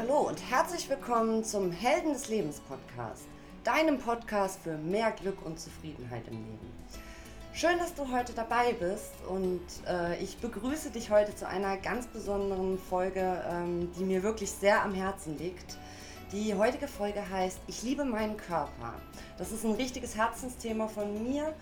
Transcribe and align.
Hallo 0.00 0.20
und 0.20 0.40
herzlich 0.50 0.88
willkommen 0.88 1.44
zum 1.44 1.72
Helden 1.72 2.14
des 2.14 2.28
Lebens 2.28 2.60
Podcast, 2.60 3.26
deinem 3.64 3.98
Podcast 3.98 4.58
für 4.62 4.78
mehr 4.78 5.10
Glück 5.10 5.44
und 5.44 5.60
Zufriedenheit 5.60 6.26
im 6.26 6.36
Leben. 6.36 6.72
Schön, 7.52 7.76
dass 7.76 7.92
du 7.92 8.10
heute 8.10 8.32
dabei 8.32 8.72
bist 8.72 9.12
und 9.28 9.60
äh, 9.86 10.18
ich 10.22 10.38
begrüße 10.38 10.88
dich 10.88 11.10
heute 11.10 11.36
zu 11.36 11.46
einer 11.46 11.76
ganz 11.76 12.06
besonderen 12.06 12.78
Folge, 12.78 13.44
ähm, 13.46 13.92
die 13.98 14.04
mir 14.04 14.22
wirklich 14.22 14.50
sehr 14.50 14.82
am 14.82 14.94
Herzen 14.94 15.36
liegt. 15.36 15.76
Die 16.32 16.54
heutige 16.54 16.88
Folge 16.88 17.28
heißt 17.28 17.58
Ich 17.66 17.82
liebe 17.82 18.06
meinen 18.06 18.38
Körper. 18.38 18.94
Das 19.36 19.52
ist 19.52 19.66
ein 19.66 19.74
richtiges 19.74 20.16
Herzensthema 20.16 20.88
von 20.88 21.30
mir 21.30 21.52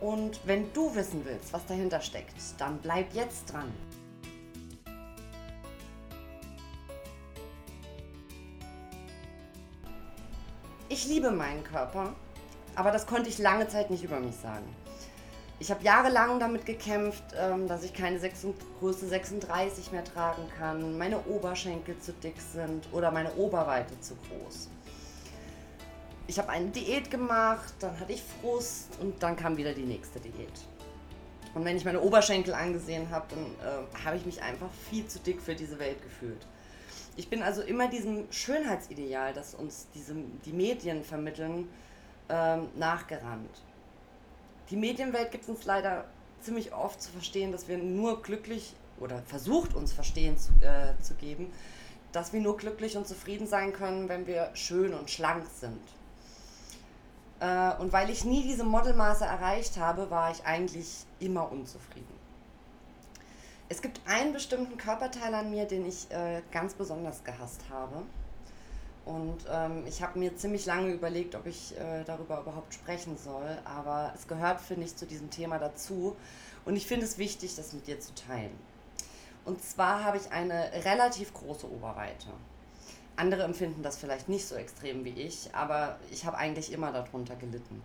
und 0.00 0.40
wenn 0.46 0.72
du 0.72 0.94
wissen 0.94 1.26
willst, 1.26 1.52
was 1.52 1.66
dahinter 1.66 2.00
steckt, 2.00 2.36
dann 2.56 2.78
bleib 2.78 3.12
jetzt 3.12 3.52
dran. 3.52 3.70
Ich 10.92 11.06
liebe 11.06 11.30
meinen 11.30 11.64
Körper, 11.64 12.12
aber 12.74 12.90
das 12.90 13.06
konnte 13.06 13.30
ich 13.30 13.38
lange 13.38 13.66
Zeit 13.66 13.88
nicht 13.88 14.04
über 14.04 14.20
mich 14.20 14.36
sagen. 14.36 14.66
Ich 15.58 15.70
habe 15.70 15.82
jahrelang 15.82 16.38
damit 16.38 16.66
gekämpft, 16.66 17.24
ähm, 17.34 17.66
dass 17.66 17.82
ich 17.82 17.94
keine 17.94 18.20
Größe 18.78 19.08
36 19.08 19.90
mehr 19.90 20.04
tragen 20.04 20.42
kann, 20.58 20.98
meine 20.98 21.18
Oberschenkel 21.24 21.98
zu 21.98 22.12
dick 22.12 22.34
sind 22.38 22.92
oder 22.92 23.10
meine 23.10 23.32
Oberweite 23.36 23.98
zu 24.00 24.16
groß. 24.16 24.68
Ich 26.26 26.38
habe 26.38 26.50
eine 26.50 26.66
Diät 26.66 27.10
gemacht, 27.10 27.72
dann 27.80 27.98
hatte 27.98 28.12
ich 28.12 28.22
Frust 28.22 28.90
und 29.00 29.22
dann 29.22 29.34
kam 29.34 29.56
wieder 29.56 29.72
die 29.72 29.86
nächste 29.86 30.20
Diät. 30.20 30.52
Und 31.54 31.64
wenn 31.64 31.78
ich 31.78 31.86
meine 31.86 32.02
Oberschenkel 32.02 32.52
angesehen 32.52 33.08
habe, 33.08 33.24
dann 33.30 33.46
äh, 33.46 34.04
habe 34.04 34.18
ich 34.18 34.26
mich 34.26 34.42
einfach 34.42 34.68
viel 34.90 35.06
zu 35.06 35.20
dick 35.20 35.40
für 35.40 35.54
diese 35.54 35.78
Welt 35.78 36.02
gefühlt. 36.02 36.46
Ich 37.16 37.28
bin 37.28 37.42
also 37.42 37.62
immer 37.62 37.88
diesem 37.88 38.30
Schönheitsideal, 38.32 39.34
das 39.34 39.54
uns 39.54 39.86
diese, 39.94 40.14
die 40.46 40.52
Medien 40.52 41.04
vermitteln, 41.04 41.68
ähm, 42.28 42.68
nachgerannt. 42.76 43.62
Die 44.70 44.76
Medienwelt 44.76 45.30
gibt 45.30 45.48
uns 45.48 45.64
leider 45.64 46.06
ziemlich 46.40 46.72
oft 46.72 47.02
zu 47.02 47.10
verstehen, 47.10 47.52
dass 47.52 47.68
wir 47.68 47.78
nur 47.78 48.22
glücklich 48.22 48.74
oder 49.00 49.22
versucht 49.22 49.74
uns 49.74 49.92
verstehen 49.92 50.38
zu, 50.38 50.52
äh, 50.62 50.94
zu 51.02 51.14
geben, 51.14 51.52
dass 52.12 52.32
wir 52.32 52.40
nur 52.40 52.56
glücklich 52.56 52.96
und 52.96 53.06
zufrieden 53.06 53.46
sein 53.46 53.72
können, 53.72 54.08
wenn 54.08 54.26
wir 54.26 54.50
schön 54.54 54.94
und 54.94 55.10
schlank 55.10 55.44
sind. 55.54 55.80
Äh, 57.40 57.74
und 57.80 57.92
weil 57.92 58.08
ich 58.10 58.24
nie 58.24 58.42
diese 58.42 58.64
Modelmaße 58.64 59.24
erreicht 59.24 59.76
habe, 59.76 60.10
war 60.10 60.30
ich 60.30 60.44
eigentlich 60.44 61.04
immer 61.20 61.50
unzufrieden. 61.50 62.11
Es 63.68 63.80
gibt 63.80 64.00
einen 64.06 64.32
bestimmten 64.32 64.76
Körperteil 64.76 65.34
an 65.34 65.50
mir, 65.50 65.64
den 65.64 65.86
ich 65.86 66.10
äh, 66.10 66.42
ganz 66.50 66.74
besonders 66.74 67.24
gehasst 67.24 67.62
habe. 67.70 68.02
Und 69.04 69.38
ähm, 69.50 69.84
ich 69.86 70.02
habe 70.02 70.18
mir 70.18 70.36
ziemlich 70.36 70.66
lange 70.66 70.92
überlegt, 70.92 71.34
ob 71.34 71.46
ich 71.46 71.76
äh, 71.76 72.04
darüber 72.04 72.40
überhaupt 72.40 72.74
sprechen 72.74 73.16
soll. 73.16 73.58
Aber 73.64 74.12
es 74.14 74.28
gehört, 74.28 74.60
finde 74.60 74.86
ich, 74.86 74.96
zu 74.96 75.06
diesem 75.06 75.30
Thema 75.30 75.58
dazu. 75.58 76.16
Und 76.64 76.76
ich 76.76 76.86
finde 76.86 77.06
es 77.06 77.18
wichtig, 77.18 77.56
das 77.56 77.72
mit 77.72 77.86
dir 77.86 77.98
zu 77.98 78.14
teilen. 78.14 78.56
Und 79.44 79.62
zwar 79.62 80.04
habe 80.04 80.18
ich 80.18 80.30
eine 80.30 80.70
relativ 80.84 81.34
große 81.34 81.68
Oberweite. 81.68 82.28
Andere 83.16 83.42
empfinden 83.42 83.82
das 83.82 83.96
vielleicht 83.96 84.28
nicht 84.28 84.46
so 84.46 84.54
extrem 84.54 85.04
wie 85.04 85.10
ich, 85.10 85.50
aber 85.52 85.98
ich 86.10 86.24
habe 86.24 86.38
eigentlich 86.38 86.72
immer 86.72 86.92
darunter 86.92 87.36
gelitten. 87.36 87.82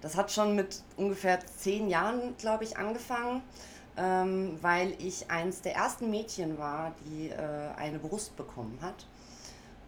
Das 0.00 0.16
hat 0.16 0.32
schon 0.32 0.56
mit 0.56 0.82
ungefähr 0.96 1.40
zehn 1.40 1.88
Jahren, 1.88 2.36
glaube 2.36 2.64
ich, 2.64 2.76
angefangen 2.76 3.42
ähm, 3.96 4.58
weil 4.62 4.94
ich 4.98 5.30
eins 5.30 5.62
der 5.62 5.74
ersten 5.74 6.10
Mädchen 6.10 6.58
war, 6.58 6.94
die 7.06 7.28
äh, 7.28 7.36
eine 7.76 7.98
Brust 7.98 8.36
bekommen 8.36 8.78
hat. 8.80 9.06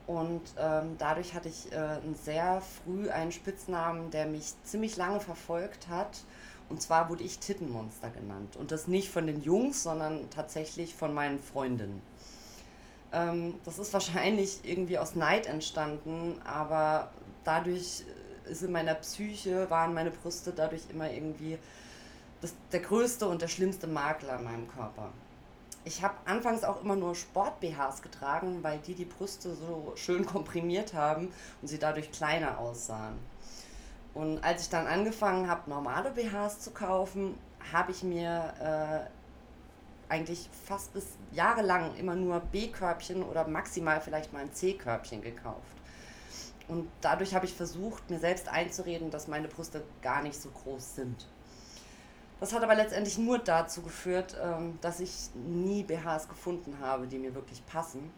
Und 0.07 0.43
ähm, 0.59 0.97
dadurch 0.99 1.35
hatte 1.35 1.49
ich 1.49 1.73
äh, 1.73 1.99
sehr 2.23 2.61
früh 2.61 3.09
einen 3.09 3.33
Spitznamen, 3.33 4.11
der 4.11 4.27
mich 4.27 4.53
ziemlich 4.65 4.97
lange 4.97 5.21
verfolgt 5.21 5.89
hat. 5.89 6.25
Und 6.69 6.83
zwar 6.83 7.09
wurde 7.09 7.25
ich 7.25 7.39
Tittenmonster 7.39 8.11
genannt. 8.11 8.57
Und 8.57 8.71
das 8.71 8.87
nicht 8.87 9.11
von 9.11 9.27
den 9.27 9.43
Jungs, 9.43 9.83
sondern 9.83 10.29
tatsächlich 10.31 10.95
von 10.95 11.15
meinen 11.15 11.39
Freundinnen. 11.39 12.03
Ähm, 13.13 13.55
das 13.65 13.79
ist 13.79 13.93
wahrscheinlich 13.95 14.61
irgendwie 14.65 14.99
aus 14.99 15.15
Neid 15.15 15.47
entstanden, 15.47 16.41
aber 16.45 17.11
dadurch 17.45 18.05
ist 18.47 18.63
in 18.63 18.73
meiner 18.73 18.95
Psyche, 18.95 19.71
waren 19.71 19.95
meine 19.95 20.11
Brüste 20.11 20.53
dadurch 20.53 20.83
immer 20.91 21.11
irgendwie 21.11 21.59
das, 22.45 22.55
der 22.73 22.81
größte 22.81 23.27
und 23.27 23.41
der 23.41 23.49
schlimmste 23.49 23.87
Makel 23.87 24.29
an 24.29 24.45
meinem 24.45 24.69
Körper. 24.69 25.09
Ich 25.87 26.03
habe 26.03 26.15
anfangs 26.27 26.63
auch 26.63 26.83
immer 26.83 26.95
nur 26.95 27.15
Sport-BHs 27.15 28.03
getragen, 28.03 28.63
weil 28.63 28.79
die 28.81 28.95
die 28.95 29.07
Brüste 29.07 29.55
so 29.55 29.95
schön 29.97 30.27
komprimiert 30.27 30.93
haben 30.93 31.33
und 31.63 31.69
sie 31.69 31.79
dadurch 31.79 32.13
kleiner 32.13 32.59
aussahen. 32.59 33.15
Und 34.13 34.45
als 34.45 34.63
ich 34.63 34.69
dann 34.69 34.87
angefangen 34.87 35.49
habe, 35.49 35.71
normale 35.71 36.11
BHs 36.11 36.61
zu 36.61 36.71
kaufen, 36.71 37.35
habe 37.73 37.93
ich 37.93 38.03
mir 38.03 39.09
äh, 40.11 40.13
eigentlich 40.13 40.51
fast 40.67 40.93
bis 40.93 41.07
jahrelang 41.33 41.97
immer 41.97 42.15
nur 42.15 42.41
B-Körbchen 42.41 43.23
oder 43.23 43.49
maximal 43.49 44.03
vielleicht 44.03 44.35
mal 44.35 44.41
ein 44.41 44.53
C-Körbchen 44.53 45.23
gekauft. 45.23 45.63
Und 46.69 46.89
dadurch 47.01 47.35
habe 47.35 47.47
ich 47.47 47.55
versucht, 47.55 48.09
mir 48.11 48.19
selbst 48.19 48.49
einzureden, 48.49 49.11
dass 49.11 49.29
meine 49.29 49.49
Brüste 49.49 49.83
gar 50.03 50.23
nicht 50.23 50.41
so 50.41 50.51
groß 50.51 50.97
sind. 50.97 51.27
Das 52.45 52.53
hat 52.53 52.63
aber 52.63 52.75
letztendlich 52.75 53.17
nur 53.17 53.39
dazu 53.39 53.81
geführt, 53.81 54.37
ähm, 54.39 54.79
dass 54.83 55.01
ich 55.01 55.31
nie 55.35 55.83
BHs 55.83 56.29
gefunden 56.29 56.77
habe, 56.79 57.07
die 57.07 57.17
mir 57.17 57.35
wirklich 57.35 57.65
passen. 57.65 58.13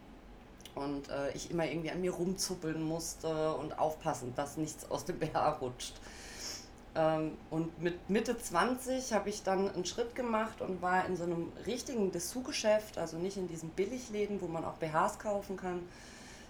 Und 0.75 1.09
äh, 1.11 1.31
ich 1.31 1.49
immer 1.53 1.65
irgendwie 1.65 1.93
an 1.93 2.01
mir 2.01 2.11
rumzuppeln 2.11 2.83
musste 2.83 3.55
und 3.55 3.79
aufpassen, 3.79 4.35
dass 4.35 4.57
nichts 4.57 4.91
aus 4.91 5.05
dem 5.05 5.21
BH 5.21 5.49
rutscht. 5.61 5.95
Ähm, 6.97 7.39
und 7.51 7.81
mit 7.81 8.11
Mitte 8.11 8.37
20 8.37 9.13
habe 9.13 9.29
ich 9.29 9.45
dann 9.45 9.71
einen 9.71 9.85
Schritt 9.85 10.17
gemacht 10.17 10.61
und 10.61 10.83
war 10.83 11.07
in 11.07 11.17
so 11.17 11.23
einem 11.23 11.53
richtigen 11.65 12.11
Dessous-Geschäft, 12.11 12.99
also 12.99 13.19
nicht 13.19 13.37
in 13.37 13.47
diesen 13.47 13.69
Billigläden, 13.69 14.41
wo 14.41 14.49
man 14.49 14.65
auch 14.65 14.75
BHs 14.75 15.21
kaufen 15.21 15.57
kann, 15.57 15.89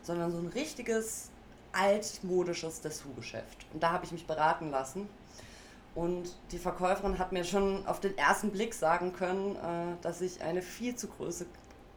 sondern 0.03 0.33
so 0.33 0.39
ein 0.39 0.47
richtiges 0.47 1.29
altmodisches 1.73 2.81
Dessous-Geschäft. 2.81 3.67
Und 3.75 3.83
da 3.83 3.93
habe 3.93 4.07
ich 4.07 4.13
mich 4.13 4.27
beraten 4.27 4.71
lassen 4.71 5.11
und 5.97 6.37
die 6.53 6.59
Verkäuferin 6.59 7.19
hat 7.19 7.33
mir 7.33 7.43
schon 7.43 7.87
auf 7.87 8.01
den 8.01 8.17
ersten 8.19 8.51
Blick 8.51 8.75
sagen 8.75 9.15
können, 9.15 9.57
äh, 9.57 9.97
dass 10.03 10.21
ich 10.21 10.43
eine 10.43 10.61
viel 10.61 10.95
zu 10.95 11.09
große, 11.09 11.47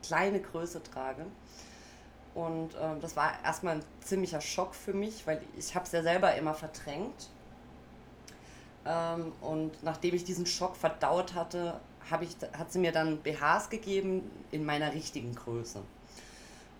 kleine 0.01 0.39
Größe 0.39 0.81
trage. 0.81 1.25
Und 2.33 2.75
äh, 2.75 2.97
das 3.01 3.17
war 3.17 3.33
erstmal 3.43 3.75
ein 3.75 3.83
ziemlicher 3.99 4.39
Schock 4.39 4.73
für 4.73 4.93
mich, 4.93 5.27
weil 5.27 5.41
ich 5.57 5.75
habe 5.75 5.85
es 5.85 5.91
ja 5.91 6.01
selber 6.01 6.33
immer 6.35 6.53
verdrängt. 6.53 7.29
Ähm, 8.85 9.33
und 9.41 9.83
nachdem 9.83 10.15
ich 10.15 10.23
diesen 10.23 10.45
Schock 10.45 10.77
verdaut 10.77 11.33
hatte, 11.35 11.81
ich, 12.21 12.37
hat 12.57 12.71
sie 12.71 12.79
mir 12.79 12.93
dann 12.93 13.17
BHs 13.17 13.69
gegeben 13.69 14.31
in 14.51 14.63
meiner 14.63 14.93
richtigen 14.93 15.35
Größe. 15.35 15.81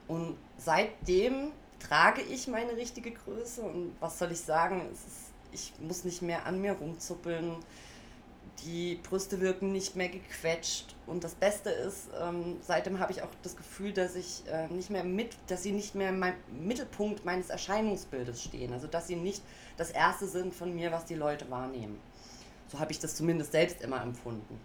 Und 0.07 0.37
seitdem 0.57 1.51
trage 1.79 2.21
ich 2.21 2.47
meine 2.47 2.77
richtige 2.77 3.11
Größe 3.11 3.61
und 3.61 3.95
was 3.99 4.17
soll 4.19 4.31
ich 4.31 4.39
sagen, 4.39 4.89
es 4.91 4.99
ist 5.05 5.28
ich 5.51 5.73
muss 5.79 6.03
nicht 6.03 6.21
mehr 6.21 6.45
an 6.45 6.61
mir 6.61 6.73
rumzuppeln. 6.73 7.57
Die 8.63 8.95
Brüste 8.95 9.39
wirken 9.39 9.71
nicht 9.71 9.95
mehr 9.95 10.09
gequetscht. 10.09 10.95
Und 11.07 11.23
das 11.23 11.33
Beste 11.33 11.69
ist, 11.69 12.09
ähm, 12.21 12.57
seitdem 12.61 12.99
habe 12.99 13.11
ich 13.11 13.21
auch 13.21 13.29
das 13.41 13.55
Gefühl, 13.55 13.93
dass 13.93 14.15
ich 14.15 14.43
äh, 14.51 14.67
nicht 14.67 14.89
mehr 14.89 15.03
mit, 15.03 15.37
dass 15.47 15.63
sie 15.63 15.71
nicht 15.71 15.95
mehr 15.95 16.09
im 16.09 16.23
Mittelpunkt 16.65 17.23
meines 17.23 17.49
Erscheinungsbildes 17.49 18.43
stehen. 18.43 18.73
Also 18.73 18.87
dass 18.87 19.07
sie 19.07 19.15
nicht 19.15 19.41
das 19.77 19.91
Erste 19.91 20.27
sind 20.27 20.53
von 20.53 20.75
mir, 20.75 20.91
was 20.91 21.05
die 21.05 21.15
Leute 21.15 21.49
wahrnehmen. 21.49 21.99
So 22.67 22.79
habe 22.79 22.91
ich 22.91 22.99
das 22.99 23.15
zumindest 23.15 23.53
selbst 23.53 23.81
immer 23.81 24.01
empfunden. 24.01 24.59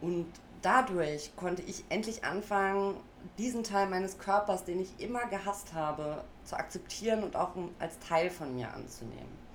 Und 0.00 0.26
dadurch 0.62 1.34
konnte 1.36 1.62
ich 1.62 1.84
endlich 1.88 2.24
anfangen, 2.24 2.96
diesen 3.38 3.64
Teil 3.64 3.88
meines 3.88 4.18
Körpers, 4.18 4.64
den 4.64 4.80
ich 4.80 4.90
immer 4.98 5.26
gehasst 5.26 5.72
habe, 5.72 6.24
zu 6.44 6.56
akzeptieren 6.56 7.22
und 7.22 7.36
auch 7.36 7.50
als 7.78 7.98
Teil 7.98 8.30
von 8.30 8.54
mir 8.54 8.72
anzunehmen. 8.72 9.45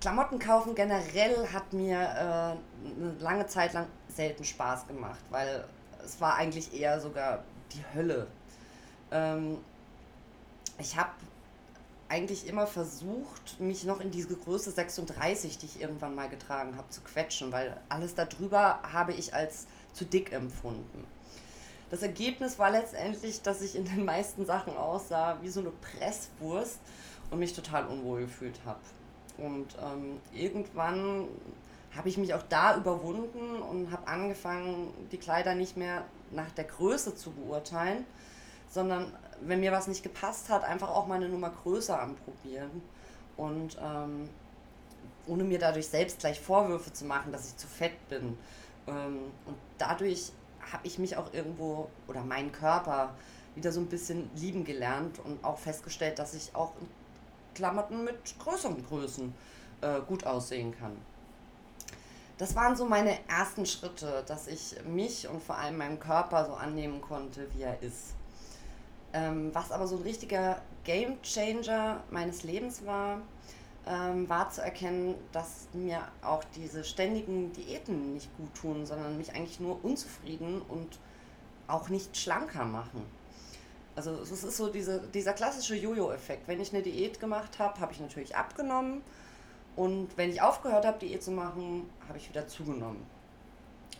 Klamotten 0.00 0.38
kaufen 0.38 0.74
generell 0.74 1.48
hat 1.52 1.72
mir 1.72 1.96
äh, 1.98 2.94
eine 2.96 3.14
lange 3.18 3.46
Zeit 3.46 3.72
lang 3.72 3.86
selten 4.08 4.44
Spaß 4.44 4.86
gemacht, 4.86 5.20
weil 5.30 5.64
es 6.04 6.20
war 6.20 6.34
eigentlich 6.34 6.78
eher 6.78 7.00
sogar 7.00 7.44
die 7.72 7.82
Hölle. 7.94 8.26
Ähm, 9.10 9.58
ich 10.78 10.96
habe 10.96 11.10
eigentlich 12.08 12.46
immer 12.46 12.66
versucht, 12.66 13.58
mich 13.58 13.84
noch 13.84 14.00
in 14.00 14.10
diese 14.10 14.36
Größe 14.36 14.70
36, 14.70 15.58
die 15.58 15.66
ich 15.66 15.80
irgendwann 15.80 16.14
mal 16.14 16.28
getragen 16.28 16.76
habe, 16.76 16.88
zu 16.90 17.00
quetschen, 17.00 17.50
weil 17.50 17.76
alles 17.88 18.14
darüber 18.14 18.80
habe 18.92 19.12
ich 19.12 19.34
als 19.34 19.66
zu 19.92 20.04
dick 20.04 20.32
empfunden. 20.32 21.04
Das 21.90 22.02
Ergebnis 22.02 22.58
war 22.58 22.70
letztendlich, 22.70 23.42
dass 23.42 23.62
ich 23.62 23.76
in 23.76 23.84
den 23.84 24.04
meisten 24.04 24.44
Sachen 24.44 24.76
aussah 24.76 25.38
wie 25.42 25.48
so 25.48 25.60
eine 25.60 25.70
Presswurst 25.70 26.78
und 27.30 27.38
mich 27.38 27.54
total 27.54 27.86
unwohl 27.86 28.22
gefühlt 28.22 28.58
habe. 28.64 28.80
Und 29.38 29.76
ähm, 29.82 30.20
irgendwann 30.32 31.28
habe 31.96 32.08
ich 32.08 32.18
mich 32.18 32.34
auch 32.34 32.42
da 32.48 32.76
überwunden 32.76 33.60
und 33.62 33.90
habe 33.90 34.06
angefangen, 34.06 34.92
die 35.12 35.18
Kleider 35.18 35.54
nicht 35.54 35.76
mehr 35.76 36.04
nach 36.30 36.50
der 36.50 36.64
Größe 36.64 37.14
zu 37.14 37.30
beurteilen, 37.32 38.04
sondern 38.68 39.12
wenn 39.40 39.60
mir 39.60 39.72
was 39.72 39.86
nicht 39.86 40.02
gepasst 40.02 40.48
hat, 40.48 40.64
einfach 40.64 40.90
auch 40.90 41.06
mal 41.06 41.16
eine 41.16 41.28
Nummer 41.28 41.50
größer 41.50 42.00
anprobieren 42.00 42.82
und 43.36 43.78
ähm, 43.82 44.28
ohne 45.26 45.44
mir 45.44 45.58
dadurch 45.58 45.88
selbst 45.88 46.20
gleich 46.20 46.40
Vorwürfe 46.40 46.92
zu 46.92 47.04
machen, 47.04 47.32
dass 47.32 47.48
ich 47.48 47.56
zu 47.56 47.66
fett 47.66 48.08
bin. 48.08 48.38
Ähm, 48.86 49.18
und 49.44 49.56
dadurch 49.78 50.32
habe 50.72 50.86
ich 50.86 50.98
mich 50.98 51.16
auch 51.16 51.32
irgendwo 51.32 51.88
oder 52.08 52.22
meinen 52.22 52.52
Körper 52.52 53.14
wieder 53.54 53.72
so 53.72 53.80
ein 53.80 53.86
bisschen 53.86 54.30
lieben 54.36 54.64
gelernt 54.64 55.18
und 55.24 55.42
auch 55.44 55.58
festgestellt, 55.58 56.18
dass 56.18 56.34
ich 56.34 56.54
auch 56.54 56.72
in 56.80 56.88
Klamotten 57.56 58.04
mit 58.04 58.38
größeren 58.38 58.86
Größen 58.86 59.34
äh, 59.80 60.00
gut 60.06 60.24
aussehen 60.24 60.76
kann. 60.78 60.96
Das 62.38 62.54
waren 62.54 62.76
so 62.76 62.84
meine 62.84 63.18
ersten 63.28 63.64
Schritte, 63.64 64.22
dass 64.26 64.46
ich 64.46 64.76
mich 64.84 65.26
und 65.26 65.42
vor 65.42 65.56
allem 65.56 65.78
meinen 65.78 65.98
Körper 65.98 66.44
so 66.44 66.52
annehmen 66.52 67.00
konnte, 67.00 67.48
wie 67.54 67.62
er 67.62 67.82
ist. 67.82 68.14
Ähm, 69.14 69.50
was 69.54 69.72
aber 69.72 69.86
so 69.86 69.96
ein 69.96 70.02
richtiger 70.02 70.60
Game 70.84 71.22
Changer 71.22 72.02
meines 72.10 72.42
Lebens 72.42 72.84
war, 72.84 73.22
ähm, 73.86 74.28
war 74.28 74.50
zu 74.50 74.60
erkennen, 74.60 75.14
dass 75.32 75.68
mir 75.72 76.02
auch 76.20 76.44
diese 76.54 76.84
ständigen 76.84 77.54
Diäten 77.54 78.12
nicht 78.12 78.28
gut 78.36 78.54
tun, 78.54 78.84
sondern 78.84 79.16
mich 79.16 79.34
eigentlich 79.34 79.60
nur 79.60 79.82
unzufrieden 79.82 80.60
und 80.60 80.98
auch 81.68 81.88
nicht 81.88 82.14
schlanker 82.18 82.66
machen. 82.66 83.02
Also 83.96 84.12
es 84.20 84.30
ist 84.30 84.56
so 84.58 84.68
diese, 84.68 85.00
dieser 85.08 85.32
klassische 85.32 85.74
Jojo-Effekt. 85.74 86.46
Wenn 86.46 86.60
ich 86.60 86.72
eine 86.74 86.82
Diät 86.82 87.18
gemacht 87.18 87.58
habe, 87.58 87.80
habe 87.80 87.92
ich 87.92 88.00
natürlich 88.00 88.36
abgenommen 88.36 89.00
und 89.74 90.16
wenn 90.16 90.30
ich 90.30 90.42
aufgehört 90.42 90.84
habe, 90.84 90.98
Diät 90.98 91.22
zu 91.22 91.30
machen, 91.30 91.88
habe 92.06 92.18
ich 92.18 92.28
wieder 92.28 92.46
zugenommen. 92.46 93.04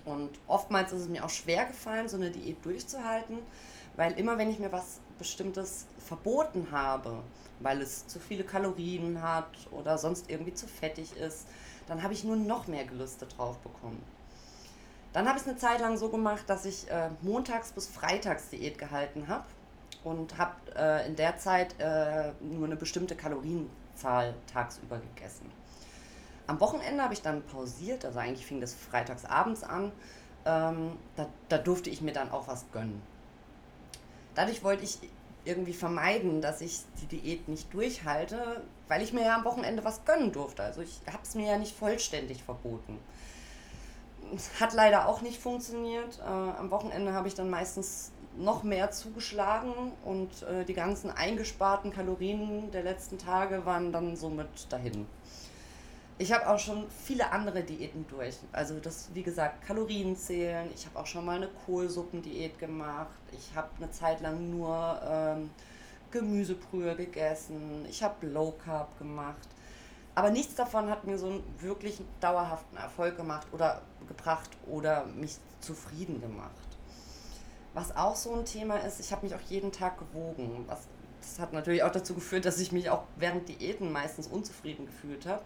Und 0.04 0.30
oftmals 0.46 0.92
ist 0.92 1.02
es 1.02 1.08
mir 1.08 1.24
auch 1.24 1.30
schwer 1.30 1.64
gefallen, 1.64 2.08
so 2.08 2.16
eine 2.18 2.30
Diät 2.30 2.62
durchzuhalten, 2.62 3.38
weil 3.96 4.12
immer 4.18 4.36
wenn 4.36 4.50
ich 4.50 4.58
mir 4.58 4.70
was 4.70 5.00
Bestimmtes 5.18 5.86
verboten 5.98 6.68
habe, 6.70 7.22
weil 7.60 7.80
es 7.80 8.06
zu 8.06 8.20
viele 8.20 8.44
Kalorien 8.44 9.22
hat 9.22 9.48
oder 9.70 9.96
sonst 9.96 10.28
irgendwie 10.30 10.52
zu 10.52 10.68
fettig 10.68 11.16
ist, 11.16 11.46
dann 11.86 12.02
habe 12.02 12.12
ich 12.12 12.22
nur 12.22 12.36
noch 12.36 12.66
mehr 12.66 12.84
Gelüste 12.84 13.26
drauf 13.26 13.58
bekommen. 13.58 14.02
Dann 15.14 15.26
habe 15.26 15.38
ich 15.38 15.44
es 15.44 15.48
eine 15.48 15.56
Zeit 15.56 15.80
lang 15.80 15.96
so 15.96 16.10
gemacht, 16.10 16.44
dass 16.48 16.66
ich 16.66 16.90
äh, 16.90 17.08
montags 17.22 17.72
bis 17.72 17.86
freitags 17.86 18.50
Diät 18.50 18.76
gehalten 18.76 19.28
habe 19.28 19.46
und 20.06 20.38
habe 20.38 20.54
äh, 20.76 21.06
in 21.08 21.16
der 21.16 21.36
Zeit 21.36 21.74
äh, 21.80 22.30
nur 22.40 22.66
eine 22.66 22.76
bestimmte 22.76 23.16
Kalorienzahl 23.16 24.34
tagsüber 24.52 24.98
gegessen. 24.98 25.50
Am 26.46 26.60
Wochenende 26.60 27.02
habe 27.02 27.12
ich 27.12 27.22
dann 27.22 27.42
pausiert, 27.42 28.04
also 28.04 28.20
eigentlich 28.20 28.46
fing 28.46 28.60
das 28.60 28.72
freitags 28.72 29.24
abends 29.24 29.64
an. 29.64 29.90
Ähm, 30.44 30.92
da, 31.16 31.28
da 31.48 31.58
durfte 31.58 31.90
ich 31.90 32.02
mir 32.02 32.12
dann 32.12 32.30
auch 32.30 32.46
was 32.46 32.70
gönnen. 32.70 33.02
Dadurch 34.36 34.62
wollte 34.62 34.84
ich 34.84 35.00
irgendwie 35.44 35.72
vermeiden, 35.72 36.40
dass 36.40 36.60
ich 36.60 36.82
die 37.00 37.06
Diät 37.06 37.48
nicht 37.48 37.74
durchhalte, 37.74 38.62
weil 38.86 39.02
ich 39.02 39.12
mir 39.12 39.24
ja 39.24 39.34
am 39.34 39.44
Wochenende 39.44 39.84
was 39.84 40.04
gönnen 40.04 40.30
durfte. 40.30 40.62
Also 40.62 40.82
ich 40.82 41.00
habe 41.08 41.22
es 41.24 41.34
mir 41.34 41.50
ja 41.50 41.58
nicht 41.58 41.76
vollständig 41.76 42.44
verboten. 42.44 43.00
Hat 44.60 44.72
leider 44.72 45.08
auch 45.08 45.20
nicht 45.20 45.40
funktioniert. 45.40 46.20
Äh, 46.20 46.22
am 46.22 46.70
Wochenende 46.70 47.12
habe 47.12 47.26
ich 47.26 47.34
dann 47.34 47.50
meistens 47.50 48.12
noch 48.38 48.62
mehr 48.62 48.90
zugeschlagen 48.90 49.92
und 50.04 50.42
äh, 50.42 50.64
die 50.64 50.74
ganzen 50.74 51.10
eingesparten 51.10 51.92
Kalorien 51.92 52.70
der 52.70 52.82
letzten 52.82 53.18
Tage 53.18 53.64
waren 53.66 53.92
dann 53.92 54.16
somit 54.16 54.70
dahin. 54.70 55.06
Ich 56.18 56.32
habe 56.32 56.48
auch 56.48 56.58
schon 56.58 56.86
viele 57.04 57.30
andere 57.30 57.62
Diäten 57.62 58.06
durch. 58.08 58.36
Also 58.50 58.80
das, 58.80 59.10
wie 59.12 59.22
gesagt, 59.22 59.66
Kalorien 59.66 60.16
zählen. 60.16 60.70
Ich 60.74 60.86
habe 60.86 60.98
auch 60.98 61.06
schon 61.06 61.26
mal 61.26 61.36
eine 61.36 61.48
Kohlsuppendiät 61.66 62.58
gemacht. 62.58 63.20
Ich 63.32 63.54
habe 63.54 63.68
eine 63.76 63.90
Zeit 63.90 64.22
lang 64.22 64.50
nur 64.50 64.98
ähm, 65.06 65.50
Gemüsebrühe 66.10 66.96
gegessen. 66.96 67.84
Ich 67.90 68.02
habe 68.02 68.26
Low 68.26 68.54
Carb 68.64 68.98
gemacht. 68.98 69.48
Aber 70.14 70.30
nichts 70.30 70.54
davon 70.54 70.88
hat 70.88 71.04
mir 71.04 71.18
so 71.18 71.26
einen 71.26 71.44
wirklich 71.58 72.00
dauerhaften 72.20 72.78
Erfolg 72.78 73.18
gemacht 73.18 73.46
oder 73.52 73.82
gebracht 74.08 74.48
oder 74.66 75.04
mich 75.04 75.36
zufrieden 75.60 76.22
gemacht. 76.22 76.65
Was 77.76 77.94
auch 77.94 78.16
so 78.16 78.34
ein 78.34 78.44
Thema 78.44 78.78
ist, 78.78 78.98
ich 78.98 79.12
habe 79.12 79.24
mich 79.24 79.34
auch 79.34 79.40
jeden 79.48 79.70
Tag 79.70 79.98
gewogen. 79.98 80.64
Was, 80.66 80.80
das 81.20 81.38
hat 81.38 81.52
natürlich 81.52 81.82
auch 81.82 81.92
dazu 81.92 82.14
geführt, 82.14 82.44
dass 82.44 82.58
ich 82.58 82.72
mich 82.72 82.90
auch 82.90 83.04
während 83.16 83.48
Diäten 83.48 83.92
meistens 83.92 84.26
unzufrieden 84.26 84.86
gefühlt 84.86 85.26
habe 85.26 85.42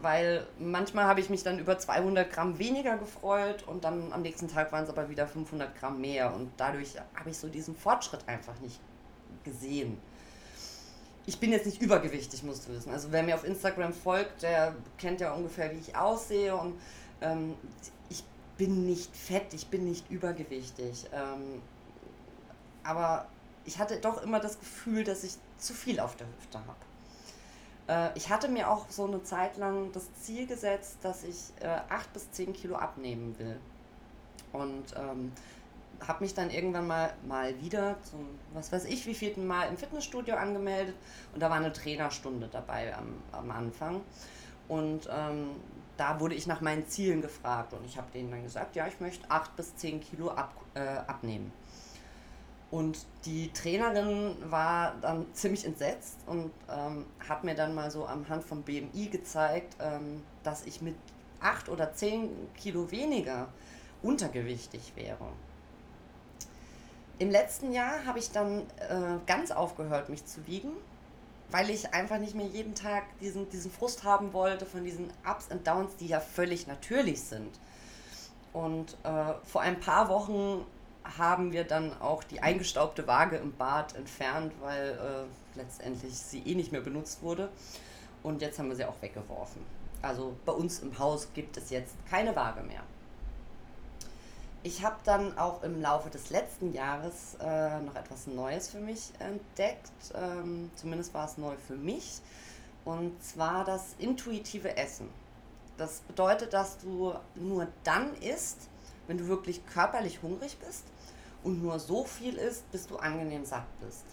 weil 0.00 0.46
manchmal 0.58 1.04
habe 1.06 1.20
ich 1.20 1.30
mich 1.30 1.42
dann 1.42 1.58
über 1.58 1.78
200 1.78 2.30
Gramm 2.30 2.58
weniger 2.58 2.96
gefreut 2.96 3.64
und 3.66 3.84
dann 3.84 4.12
am 4.12 4.22
nächsten 4.22 4.48
Tag 4.48 4.72
waren 4.72 4.84
es 4.84 4.90
aber 4.90 5.08
wieder 5.08 5.26
500 5.26 5.74
Gramm 5.78 6.00
mehr 6.00 6.34
und 6.34 6.50
dadurch 6.56 6.96
habe 7.14 7.30
ich 7.30 7.38
so 7.38 7.48
diesen 7.48 7.74
Fortschritt 7.74 8.20
einfach 8.26 8.58
nicht 8.60 8.80
gesehen. 9.44 9.98
Ich 11.26 11.38
bin 11.38 11.52
jetzt 11.52 11.64
nicht 11.66 11.80
übergewichtig, 11.80 12.42
musst 12.42 12.68
du 12.68 12.72
wissen. 12.72 12.92
Also 12.92 13.10
wer 13.10 13.22
mir 13.22 13.34
auf 13.34 13.44
Instagram 13.44 13.94
folgt, 13.94 14.42
der 14.42 14.74
kennt 14.98 15.20
ja 15.20 15.32
ungefähr, 15.32 15.72
wie 15.72 15.78
ich 15.78 15.96
aussehe 15.96 16.54
und 16.54 16.74
ähm, 17.22 17.54
bin 18.56 18.86
nicht 18.86 19.14
fett, 19.14 19.52
ich 19.54 19.68
bin 19.68 19.84
nicht 19.84 20.10
übergewichtig. 20.10 21.06
Ähm, 21.12 21.60
aber 22.82 23.26
ich 23.64 23.78
hatte 23.78 23.98
doch 23.98 24.22
immer 24.22 24.40
das 24.40 24.58
Gefühl, 24.58 25.04
dass 25.04 25.24
ich 25.24 25.36
zu 25.58 25.72
viel 25.72 26.00
auf 26.00 26.16
der 26.16 26.26
Hüfte 26.26 26.58
habe. 26.58 28.12
Äh, 28.12 28.16
ich 28.16 28.30
hatte 28.30 28.48
mir 28.48 28.70
auch 28.70 28.88
so 28.90 29.06
eine 29.06 29.22
Zeit 29.22 29.56
lang 29.56 29.92
das 29.92 30.12
Ziel 30.22 30.46
gesetzt, 30.46 30.98
dass 31.02 31.24
ich 31.24 31.52
äh, 31.60 31.80
8 31.88 32.12
bis 32.12 32.30
10 32.32 32.52
Kilo 32.52 32.76
abnehmen 32.76 33.38
will. 33.38 33.58
Und 34.52 34.94
ähm, 34.96 35.32
habe 36.06 36.24
mich 36.24 36.34
dann 36.34 36.50
irgendwann 36.50 36.86
mal, 36.86 37.14
mal 37.26 37.60
wieder 37.60 37.96
zum, 38.02 38.26
was 38.52 38.72
weiß 38.72 38.84
ich, 38.86 39.06
wie 39.06 39.14
vierten 39.14 39.46
Mal 39.46 39.68
im 39.68 39.76
Fitnessstudio 39.76 40.34
angemeldet 40.34 40.94
und 41.32 41.40
da 41.40 41.50
war 41.50 41.56
eine 41.56 41.72
Trainerstunde 41.72 42.48
dabei 42.50 42.94
am, 42.96 43.14
am 43.32 43.50
Anfang. 43.50 44.00
Und 44.68 45.08
ähm, 45.10 45.50
da 45.96 46.20
wurde 46.20 46.34
ich 46.34 46.46
nach 46.46 46.60
meinen 46.60 46.86
Zielen 46.86 47.22
gefragt 47.22 47.72
und 47.72 47.84
ich 47.84 47.96
habe 47.96 48.10
denen 48.12 48.30
dann 48.30 48.42
gesagt, 48.42 48.76
ja, 48.76 48.86
ich 48.86 49.00
möchte 49.00 49.30
8 49.30 49.56
bis 49.56 49.76
10 49.76 50.00
Kilo 50.00 50.30
ab, 50.30 50.54
äh, 50.74 50.80
abnehmen. 50.80 51.52
Und 52.70 53.06
die 53.24 53.52
Trainerin 53.52 54.34
war 54.50 54.94
dann 55.00 55.26
ziemlich 55.32 55.64
entsetzt 55.64 56.18
und 56.26 56.50
ähm, 56.68 57.06
hat 57.28 57.44
mir 57.44 57.54
dann 57.54 57.74
mal 57.74 57.90
so 57.90 58.06
am 58.06 58.28
Hand 58.28 58.42
vom 58.42 58.62
BMI 58.62 59.08
gezeigt, 59.12 59.76
ähm, 59.78 60.22
dass 60.42 60.66
ich 60.66 60.82
mit 60.82 60.96
8 61.40 61.68
oder 61.68 61.92
10 61.92 62.28
Kilo 62.56 62.90
weniger 62.90 63.48
untergewichtig 64.02 64.92
wäre. 64.96 65.28
Im 67.20 67.30
letzten 67.30 67.72
Jahr 67.72 68.04
habe 68.06 68.18
ich 68.18 68.32
dann 68.32 68.62
äh, 68.88 69.18
ganz 69.26 69.52
aufgehört, 69.52 70.08
mich 70.08 70.26
zu 70.26 70.44
wiegen, 70.48 70.72
weil 71.50 71.70
ich 71.70 71.92
einfach 71.94 72.18
nicht 72.18 72.34
mehr 72.34 72.46
jeden 72.46 72.74
Tag 72.74 73.04
diesen, 73.20 73.48
diesen 73.50 73.70
Frust 73.70 74.04
haben 74.04 74.32
wollte 74.32 74.66
von 74.66 74.84
diesen 74.84 75.10
Ups 75.28 75.48
und 75.50 75.66
Downs, 75.66 75.96
die 75.96 76.06
ja 76.06 76.20
völlig 76.20 76.66
natürlich 76.66 77.22
sind. 77.22 77.58
Und 78.52 78.96
äh, 79.02 79.34
vor 79.44 79.60
ein 79.62 79.80
paar 79.80 80.08
Wochen 80.08 80.64
haben 81.18 81.52
wir 81.52 81.64
dann 81.64 81.92
auch 82.00 82.24
die 82.24 82.40
eingestaubte 82.40 83.06
Waage 83.06 83.36
im 83.36 83.52
Bad 83.52 83.94
entfernt, 83.94 84.52
weil 84.60 84.92
äh, 84.92 85.58
letztendlich 85.58 86.14
sie 86.14 86.40
eh 86.40 86.54
nicht 86.54 86.72
mehr 86.72 86.80
benutzt 86.80 87.22
wurde. 87.22 87.50
Und 88.22 88.40
jetzt 88.40 88.58
haben 88.58 88.68
wir 88.68 88.76
sie 88.76 88.86
auch 88.86 89.00
weggeworfen. 89.02 89.62
Also 90.02 90.36
bei 90.44 90.52
uns 90.52 90.80
im 90.80 90.98
Haus 90.98 91.28
gibt 91.34 91.56
es 91.56 91.70
jetzt 91.70 91.94
keine 92.08 92.34
Waage 92.36 92.62
mehr. 92.62 92.82
Ich 94.66 94.82
habe 94.82 94.96
dann 95.04 95.36
auch 95.36 95.62
im 95.62 95.82
Laufe 95.82 96.08
des 96.08 96.30
letzten 96.30 96.72
Jahres 96.72 97.36
äh, 97.38 97.80
noch 97.80 97.96
etwas 97.96 98.26
Neues 98.26 98.70
für 98.70 98.80
mich 98.80 99.12
entdeckt. 99.18 99.92
Ähm, 100.14 100.70
zumindest 100.74 101.12
war 101.12 101.26
es 101.26 101.36
neu 101.36 101.54
für 101.66 101.76
mich. 101.76 102.22
Und 102.86 103.22
zwar 103.22 103.66
das 103.66 103.94
intuitive 103.98 104.74
Essen. 104.78 105.10
Das 105.76 106.00
bedeutet, 106.00 106.54
dass 106.54 106.78
du 106.78 107.12
nur 107.34 107.68
dann 107.82 108.14
isst, 108.22 108.70
wenn 109.06 109.18
du 109.18 109.28
wirklich 109.28 109.66
körperlich 109.66 110.22
hungrig 110.22 110.56
bist 110.56 110.84
und 111.42 111.62
nur 111.62 111.78
so 111.78 112.04
viel 112.04 112.36
isst, 112.36 112.70
bis 112.72 112.86
du 112.86 112.96
angenehm 112.96 113.44
satt 113.44 113.66
bist. 113.80 114.06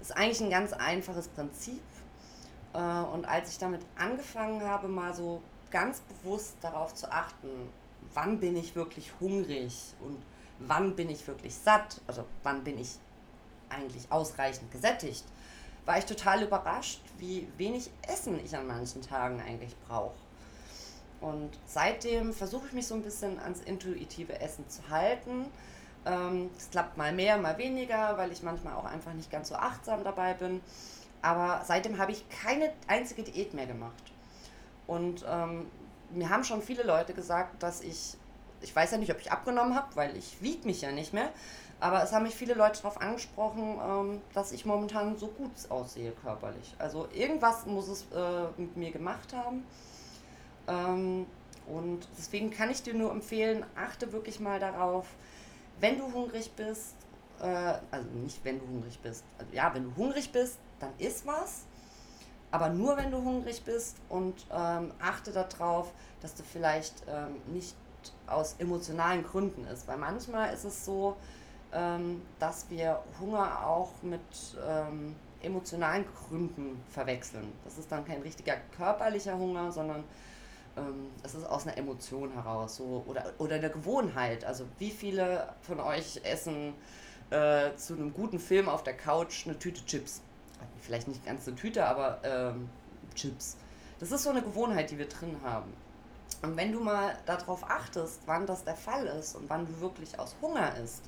Das 0.00 0.10
ist 0.10 0.16
eigentlich 0.18 0.42
ein 0.42 0.50
ganz 0.50 0.74
einfaches 0.74 1.28
Prinzip. 1.28 1.80
Äh, 2.74 2.78
und 2.78 3.24
als 3.24 3.52
ich 3.52 3.58
damit 3.58 3.80
angefangen 3.96 4.60
habe, 4.64 4.86
mal 4.86 5.14
so 5.14 5.40
ganz 5.70 6.02
bewusst 6.02 6.56
darauf 6.60 6.94
zu 6.94 7.10
achten, 7.10 7.70
wann 8.14 8.40
bin 8.40 8.56
ich 8.56 8.74
wirklich 8.74 9.12
hungrig 9.20 9.94
und 10.00 10.18
wann 10.58 10.96
bin 10.96 11.10
ich 11.10 11.26
wirklich 11.26 11.54
satt, 11.54 12.00
also 12.06 12.24
wann 12.42 12.64
bin 12.64 12.78
ich 12.78 12.98
eigentlich 13.68 14.10
ausreichend 14.10 14.70
gesättigt, 14.72 15.24
war 15.84 15.98
ich 15.98 16.04
total 16.04 16.42
überrascht, 16.42 17.00
wie 17.18 17.48
wenig 17.56 17.90
Essen 18.06 18.38
ich 18.44 18.56
an 18.56 18.66
manchen 18.66 19.02
Tagen 19.02 19.40
eigentlich 19.40 19.76
brauche. 19.86 20.16
Und 21.20 21.50
seitdem 21.66 22.32
versuche 22.32 22.66
ich 22.68 22.72
mich 22.72 22.86
so 22.86 22.94
ein 22.94 23.02
bisschen 23.02 23.38
ans 23.40 23.60
intuitive 23.60 24.40
Essen 24.40 24.68
zu 24.68 24.88
halten 24.88 25.46
ähm, 26.08 26.50
es 26.56 26.70
klappt 26.70 26.96
mal 26.96 27.12
mehr, 27.12 27.36
mal 27.38 27.58
weniger, 27.58 28.16
weil 28.16 28.32
ich 28.32 28.42
manchmal 28.42 28.74
auch 28.74 28.84
einfach 28.84 29.12
nicht 29.12 29.30
ganz 29.30 29.48
so 29.48 29.54
achtsam 29.54 30.04
dabei 30.04 30.34
bin. 30.34 30.60
Aber 31.20 31.62
seitdem 31.66 31.98
habe 31.98 32.12
ich 32.12 32.28
keine 32.28 32.72
einzige 32.86 33.22
Diät 33.22 33.54
mehr 33.54 33.66
gemacht. 33.66 34.12
Und 34.86 35.24
ähm, 35.28 35.66
mir 36.10 36.30
haben 36.30 36.44
schon 36.44 36.62
viele 36.62 36.82
Leute 36.82 37.14
gesagt, 37.14 37.62
dass 37.62 37.80
ich, 37.80 38.16
ich 38.60 38.74
weiß 38.74 38.92
ja 38.92 38.98
nicht, 38.98 39.12
ob 39.12 39.20
ich 39.20 39.30
abgenommen 39.30 39.74
habe, 39.74 39.94
weil 39.94 40.16
ich 40.16 40.40
wiege 40.42 40.66
mich 40.66 40.80
ja 40.80 40.90
nicht 40.92 41.12
mehr, 41.12 41.30
Aber 41.80 42.02
es 42.02 42.12
haben 42.12 42.24
mich 42.24 42.34
viele 42.34 42.54
Leute 42.54 42.82
darauf 42.82 43.00
angesprochen, 43.00 43.78
ähm, 43.80 44.20
dass 44.34 44.50
ich 44.52 44.66
momentan 44.66 45.16
so 45.16 45.28
gut 45.28 45.52
aussehe 45.68 46.10
körperlich. 46.10 46.74
Also 46.78 47.08
irgendwas 47.14 47.66
muss 47.66 47.88
es 47.88 48.06
äh, 48.12 48.46
mit 48.56 48.76
mir 48.76 48.90
gemacht 48.90 49.32
haben. 49.32 49.64
Ähm, 50.66 51.26
und 51.66 52.08
deswegen 52.18 52.50
kann 52.50 52.70
ich 52.70 52.82
dir 52.82 52.94
nur 52.94 53.12
empfehlen, 53.12 53.64
achte 53.76 54.12
wirklich 54.12 54.40
mal 54.40 54.58
darauf, 54.58 55.06
wenn 55.80 55.98
du 55.98 56.12
hungrig 56.12 56.50
bist, 56.52 56.96
äh, 57.40 57.74
also 57.90 58.08
nicht 58.24 58.44
wenn 58.44 58.58
du 58.58 58.66
hungrig 58.66 58.98
bist, 59.00 59.24
also 59.38 59.52
ja, 59.52 59.72
wenn 59.72 59.84
du 59.84 59.96
hungrig 59.96 60.32
bist, 60.32 60.58
dann 60.80 60.90
isst 60.98 61.26
was, 61.26 61.66
aber 62.50 62.68
nur 62.68 62.96
wenn 62.96 63.10
du 63.10 63.18
hungrig 63.18 63.62
bist 63.64 63.96
und 64.08 64.34
ähm, 64.52 64.92
achte 65.00 65.32
darauf, 65.32 65.92
dass 66.20 66.34
du 66.34 66.42
vielleicht 66.42 67.02
ähm, 67.08 67.36
nicht 67.52 67.76
aus 68.26 68.56
emotionalen 68.58 69.24
Gründen 69.24 69.66
isst, 69.66 69.86
weil 69.88 69.98
manchmal 69.98 70.54
ist 70.54 70.64
es 70.64 70.84
so, 70.84 71.16
ähm, 71.72 72.22
dass 72.38 72.70
wir 72.70 73.02
Hunger 73.20 73.66
auch 73.66 73.90
mit 74.02 74.20
ähm, 74.66 75.14
emotionalen 75.42 76.04
Gründen 76.14 76.82
verwechseln. 76.88 77.52
Das 77.64 77.78
ist 77.78 77.92
dann 77.92 78.04
kein 78.04 78.22
richtiger 78.22 78.56
körperlicher 78.76 79.36
Hunger, 79.36 79.70
sondern 79.70 80.04
ähm, 80.76 81.10
es 81.22 81.34
ist 81.34 81.44
aus 81.44 81.66
einer 81.66 81.76
Emotion 81.76 82.32
heraus 82.32 82.76
so, 82.76 83.04
oder, 83.06 83.32
oder 83.38 83.56
einer 83.56 83.68
Gewohnheit. 83.68 84.44
Also 84.44 84.64
wie 84.78 84.90
viele 84.90 85.52
von 85.60 85.80
euch 85.80 86.20
essen 86.24 86.74
äh, 87.30 87.74
zu 87.76 87.94
einem 87.94 88.12
guten 88.12 88.38
Film 88.38 88.68
auf 88.68 88.82
der 88.82 88.96
Couch 88.96 89.46
eine 89.46 89.58
Tüte 89.58 89.84
Chips? 89.84 90.22
Vielleicht 90.80 91.08
nicht 91.08 91.24
ganz 91.24 91.46
eine 91.46 91.56
Tüte, 91.56 91.86
aber 91.86 92.20
ähm, 92.22 92.68
Chips. 93.14 93.56
Das 93.98 94.12
ist 94.12 94.22
so 94.22 94.30
eine 94.30 94.42
Gewohnheit, 94.42 94.90
die 94.90 94.98
wir 94.98 95.08
drin 95.08 95.36
haben. 95.42 95.72
Und 96.42 96.56
wenn 96.56 96.72
du 96.72 96.80
mal 96.80 97.18
darauf 97.26 97.68
achtest, 97.68 98.20
wann 98.26 98.46
das 98.46 98.64
der 98.64 98.76
Fall 98.76 99.06
ist 99.06 99.34
und 99.34 99.50
wann 99.50 99.66
du 99.66 99.80
wirklich 99.80 100.18
aus 100.18 100.36
Hunger 100.40 100.76
isst, 100.76 101.02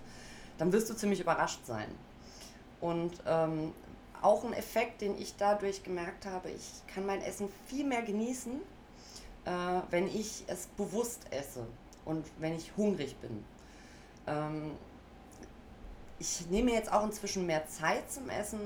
dann 0.59 0.73
wirst 0.73 0.91
du 0.91 0.95
ziemlich 0.95 1.21
überrascht 1.21 1.65
sein. 1.65 1.89
Und 2.81 3.23
ähm, 3.27 3.73
auch 4.23 4.45
ein 4.45 4.53
Effekt, 4.53 5.01
den 5.01 5.17
ich 5.19 5.37
dadurch 5.37 5.83
gemerkt 5.83 6.27
habe, 6.27 6.51
ich 6.51 6.83
kann 6.93 7.07
mein 7.07 7.23
Essen 7.23 7.49
viel 7.67 7.85
mehr 7.85 8.03
genießen, 8.03 8.61
äh, 9.45 9.51
wenn 9.91 10.07
ich 10.07 10.45
es 10.49 10.67
bewusst 10.77 11.23
esse 11.31 11.67
und 12.05 12.27
wenn 12.39 12.57
ich 12.57 12.77
hungrig 12.77 13.17
bin. 13.17 13.45
Ähm, 14.27 14.73
ich 16.21 16.47
nehme 16.51 16.73
jetzt 16.73 16.93
auch 16.93 17.05
inzwischen 17.05 17.47
mehr 17.47 17.67
Zeit 17.67 18.11
zum 18.13 18.29
Essen, 18.29 18.61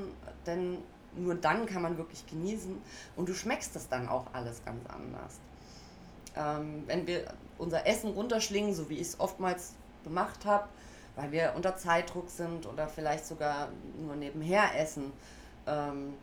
denn 0.45 0.79
nur 1.17 1.37
dann 1.37 1.67
kann 1.67 1.81
man 1.81 1.97
wirklich 1.97 2.27
genießen 2.27 2.77
und 3.17 3.29
du 3.29 3.35
schmeckst 3.35 3.75
das 3.77 3.89
dann 3.89 4.09
auch 4.09 4.27
alles 4.33 4.65
ganz 4.65 4.85
anders. 4.91 5.39
Ähm, 6.37 6.83
wenn 6.87 7.07
wir 7.07 7.33
unser 7.57 7.87
Essen 7.87 8.11
runterschlingen, 8.11 8.75
so 8.75 8.91
wie 8.91 8.95
ich 8.95 9.09
es 9.09 9.21
oftmals 9.21 9.75
gemacht 10.03 10.45
habe, 10.45 10.69
weil 11.15 11.31
wir 11.31 11.53
unter 11.55 11.77
Zeitdruck 11.77 12.29
sind 12.29 12.67
oder 12.67 12.89
vielleicht 12.89 13.25
sogar 13.25 13.69
nur 14.05 14.17
nebenher 14.17 14.77
essen, 14.77 15.13
ähm, 15.69 16.15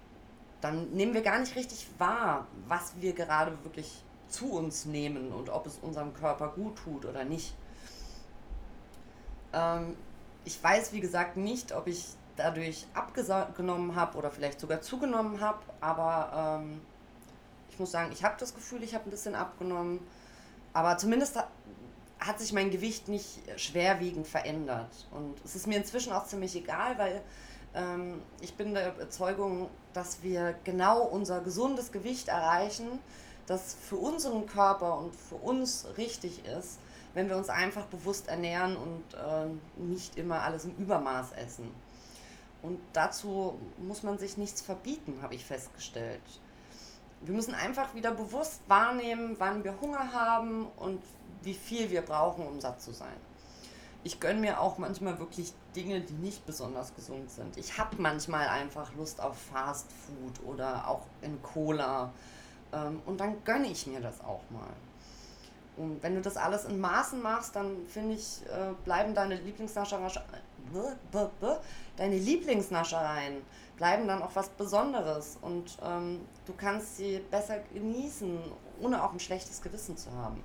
dann 0.59 0.91
nehmen 0.91 1.13
wir 1.13 1.21
gar 1.21 1.39
nicht 1.39 1.55
richtig 1.55 1.87
wahr, 1.97 2.45
was 2.67 2.93
wir 2.99 3.13
gerade 3.13 3.51
wirklich 3.63 4.03
zu 4.27 4.51
uns 4.51 4.85
nehmen 4.85 5.31
und 5.31 5.49
ob 5.49 5.65
es 5.65 5.77
unserem 5.81 6.13
Körper 6.13 6.49
gut 6.49 6.75
tut 6.75 7.05
oder 7.05 7.23
nicht. 7.23 7.55
Ähm, 9.53 9.95
ich 10.45 10.61
weiß, 10.63 10.93
wie 10.93 10.99
gesagt, 10.99 11.37
nicht, 11.37 11.71
ob 11.73 11.87
ich 11.87 12.05
dadurch 12.35 12.85
abgenommen 12.93 13.95
habe 13.95 14.17
oder 14.17 14.31
vielleicht 14.31 14.59
sogar 14.59 14.81
zugenommen 14.81 15.41
habe, 15.41 15.59
aber 15.79 16.61
ähm, 16.61 16.81
ich 17.69 17.79
muss 17.79 17.91
sagen, 17.91 18.11
ich 18.11 18.23
habe 18.23 18.35
das 18.39 18.53
Gefühl, 18.53 18.83
ich 18.83 18.93
habe 18.93 19.05
ein 19.05 19.11
bisschen 19.11 19.35
abgenommen, 19.35 19.99
aber 20.73 20.97
zumindest 20.97 21.37
hat 22.19 22.39
sich 22.39 22.53
mein 22.53 22.69
Gewicht 22.69 23.07
nicht 23.07 23.39
schwerwiegend 23.57 24.27
verändert. 24.27 25.07
Und 25.11 25.35
es 25.43 25.55
ist 25.55 25.67
mir 25.67 25.77
inzwischen 25.77 26.13
auch 26.13 26.25
ziemlich 26.25 26.55
egal, 26.55 26.97
weil 26.97 27.21
ähm, 27.73 28.21
ich 28.41 28.53
bin 28.53 28.73
der 28.73 28.95
Überzeugung, 28.95 29.69
dass 29.93 30.21
wir 30.21 30.55
genau 30.63 31.01
unser 31.01 31.41
gesundes 31.41 31.91
Gewicht 31.91 32.27
erreichen, 32.27 32.99
das 33.47 33.75
für 33.75 33.97
unseren 33.97 34.45
Körper 34.45 34.97
und 34.97 35.15
für 35.15 35.35
uns 35.35 35.87
richtig 35.97 36.45
ist, 36.45 36.79
wenn 37.13 37.29
wir 37.29 37.37
uns 37.37 37.49
einfach 37.49 37.85
bewusst 37.85 38.27
ernähren 38.27 38.77
und 38.77 39.03
äh, 39.13 39.81
nicht 39.81 40.17
immer 40.17 40.41
alles 40.41 40.65
im 40.65 40.75
Übermaß 40.77 41.33
essen. 41.33 41.71
Und 42.61 42.79
dazu 42.93 43.57
muss 43.79 44.03
man 44.03 44.17
sich 44.17 44.37
nichts 44.37 44.61
verbieten, 44.61 45.19
habe 45.21 45.35
ich 45.35 45.43
festgestellt. 45.43 46.21
Wir 47.21 47.33
müssen 47.33 47.53
einfach 47.53 47.93
wieder 47.95 48.11
bewusst 48.11 48.61
wahrnehmen, 48.67 49.35
wann 49.39 49.63
wir 49.63 49.79
Hunger 49.81 50.11
haben 50.13 50.67
und 50.77 51.01
wie 51.43 51.53
viel 51.53 51.89
wir 51.89 52.01
brauchen, 52.01 52.45
um 52.45 52.59
satt 52.59 52.81
zu 52.81 52.91
sein. 52.91 53.15
Ich 54.03 54.19
gönne 54.19 54.39
mir 54.39 54.59
auch 54.59 54.79
manchmal 54.79 55.19
wirklich 55.19 55.53
Dinge, 55.75 56.01
die 56.01 56.13
nicht 56.13 56.45
besonders 56.47 56.95
gesund 56.95 57.29
sind. 57.29 57.57
Ich 57.57 57.77
habe 57.77 57.97
manchmal 57.99 58.47
einfach 58.47 58.93
Lust 58.95 59.21
auf 59.21 59.37
Fast 59.37 59.91
Food 59.91 60.43
oder 60.47 60.87
auch 60.87 61.05
in 61.21 61.41
Cola. 61.43 62.11
Ähm, 62.73 63.01
und 63.05 63.19
dann 63.19 63.43
gönne 63.43 63.67
ich 63.67 63.85
mir 63.85 64.01
das 64.01 64.19
auch 64.21 64.41
mal. 64.49 64.73
Und 65.77 66.03
wenn 66.03 66.15
du 66.15 66.21
das 66.21 66.37
alles 66.37 66.65
in 66.65 66.79
Maßen 66.79 67.21
machst, 67.21 67.55
dann 67.55 67.85
finde 67.87 68.15
ich, 68.15 68.41
äh, 68.47 68.73
bleiben 68.83 69.13
deine 69.15 69.35
Lieblingsnaschereien, 69.35 70.11
deine 71.97 72.17
Lieblingsnaschereien 72.17 73.41
bleiben 73.77 74.07
dann 74.07 74.21
auch 74.21 74.35
was 74.35 74.49
Besonderes 74.49 75.39
und 75.41 75.77
ähm, 75.83 76.21
du 76.45 76.53
kannst 76.53 76.97
sie 76.97 77.19
besser 77.31 77.59
genießen, 77.73 78.39
ohne 78.79 79.03
auch 79.03 79.11
ein 79.11 79.19
schlechtes 79.19 79.61
Gewissen 79.61 79.97
zu 79.97 80.11
haben. 80.11 80.43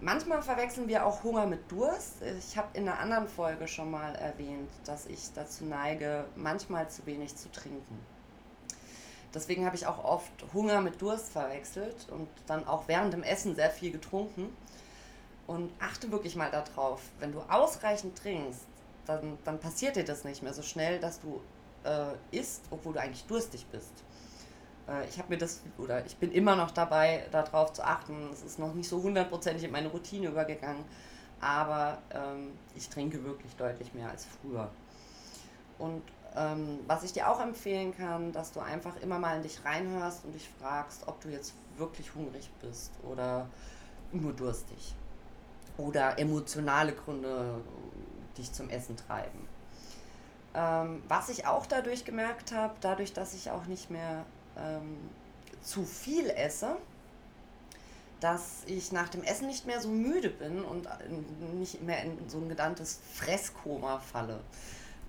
Manchmal 0.00 0.40
verwechseln 0.40 0.88
wir 0.88 1.04
auch 1.04 1.24
Hunger 1.24 1.46
mit 1.46 1.70
Durst. 1.70 2.22
Ich 2.22 2.56
habe 2.56 2.68
in 2.74 2.88
einer 2.88 3.00
anderen 3.00 3.28
Folge 3.28 3.68
schon 3.68 3.90
mal 3.90 4.14
erwähnt, 4.14 4.70
dass 4.84 5.06
ich 5.06 5.32
dazu 5.34 5.64
neige, 5.64 6.24
manchmal 6.36 6.88
zu 6.88 7.04
wenig 7.04 7.36
zu 7.36 7.50
trinken. 7.50 7.98
Deswegen 9.34 9.64
habe 9.64 9.76
ich 9.76 9.86
auch 9.86 10.02
oft 10.04 10.32
Hunger 10.52 10.80
mit 10.80 11.00
Durst 11.00 11.30
verwechselt 11.30 12.08
und 12.10 12.28
dann 12.46 12.66
auch 12.66 12.88
während 12.88 13.12
dem 13.12 13.22
Essen 13.22 13.54
sehr 13.54 13.70
viel 13.70 13.92
getrunken. 13.92 14.54
Und 15.46 15.72
achte 15.80 16.10
wirklich 16.12 16.36
mal 16.36 16.50
darauf, 16.50 17.00
wenn 17.18 17.32
du 17.32 17.40
ausreichend 17.40 18.16
trinkst, 18.18 18.66
dann, 19.06 19.38
dann 19.44 19.58
passiert 19.58 19.96
dir 19.96 20.04
das 20.04 20.24
nicht 20.24 20.42
mehr 20.42 20.54
so 20.54 20.62
schnell, 20.62 21.00
dass 21.00 21.20
du 21.20 21.40
äh, 21.84 22.36
isst, 22.36 22.62
obwohl 22.70 22.92
du 22.92 23.00
eigentlich 23.00 23.24
durstig 23.24 23.66
bist. 23.66 23.92
Äh, 24.88 25.08
ich 25.08 25.18
habe 25.18 25.30
mir 25.30 25.38
das, 25.38 25.62
oder 25.78 26.04
ich 26.04 26.16
bin 26.16 26.32
immer 26.32 26.56
noch 26.56 26.70
dabei, 26.70 27.26
darauf 27.30 27.72
zu 27.72 27.84
achten. 27.84 28.30
Es 28.32 28.42
ist 28.42 28.58
noch 28.58 28.74
nicht 28.74 28.88
so 28.88 29.02
hundertprozentig 29.02 29.64
in 29.64 29.70
meine 29.70 29.88
Routine 29.88 30.28
übergegangen, 30.28 30.84
aber 31.40 31.98
ähm, 32.12 32.52
ich 32.74 32.88
trinke 32.88 33.24
wirklich 33.24 33.54
deutlich 33.56 33.94
mehr 33.94 34.10
als 34.10 34.26
früher. 34.26 34.70
Und 35.78 36.02
ähm, 36.36 36.80
was 36.86 37.02
ich 37.02 37.12
dir 37.12 37.28
auch 37.28 37.40
empfehlen 37.40 37.96
kann, 37.96 38.32
dass 38.32 38.52
du 38.52 38.60
einfach 38.60 38.96
immer 39.00 39.18
mal 39.18 39.36
in 39.36 39.42
dich 39.42 39.64
reinhörst 39.64 40.24
und 40.24 40.32
dich 40.32 40.48
fragst, 40.60 41.06
ob 41.06 41.20
du 41.20 41.28
jetzt 41.28 41.54
wirklich 41.76 42.14
hungrig 42.14 42.50
bist 42.60 42.92
oder 43.02 43.48
nur 44.12 44.32
durstig. 44.32 44.94
Oder 45.76 46.18
emotionale 46.18 46.92
Gründe 46.92 47.60
dich 48.36 48.52
zum 48.52 48.68
Essen 48.68 48.96
treiben. 48.96 49.48
Ähm, 50.54 51.02
was 51.08 51.28
ich 51.28 51.46
auch 51.46 51.66
dadurch 51.66 52.04
gemerkt 52.04 52.52
habe, 52.52 52.74
dadurch, 52.80 53.12
dass 53.12 53.34
ich 53.34 53.50
auch 53.50 53.66
nicht 53.66 53.90
mehr 53.90 54.24
ähm, 54.56 54.98
zu 55.62 55.84
viel 55.84 56.28
esse, 56.30 56.76
dass 58.20 58.62
ich 58.66 58.92
nach 58.92 59.08
dem 59.08 59.22
Essen 59.22 59.46
nicht 59.46 59.66
mehr 59.66 59.80
so 59.80 59.88
müde 59.88 60.28
bin 60.28 60.62
und 60.62 60.86
nicht 61.54 61.82
mehr 61.82 62.02
in 62.02 62.28
so 62.28 62.38
ein 62.38 62.48
genanntes 62.48 63.00
Fresskoma 63.14 63.98
falle. 63.98 64.40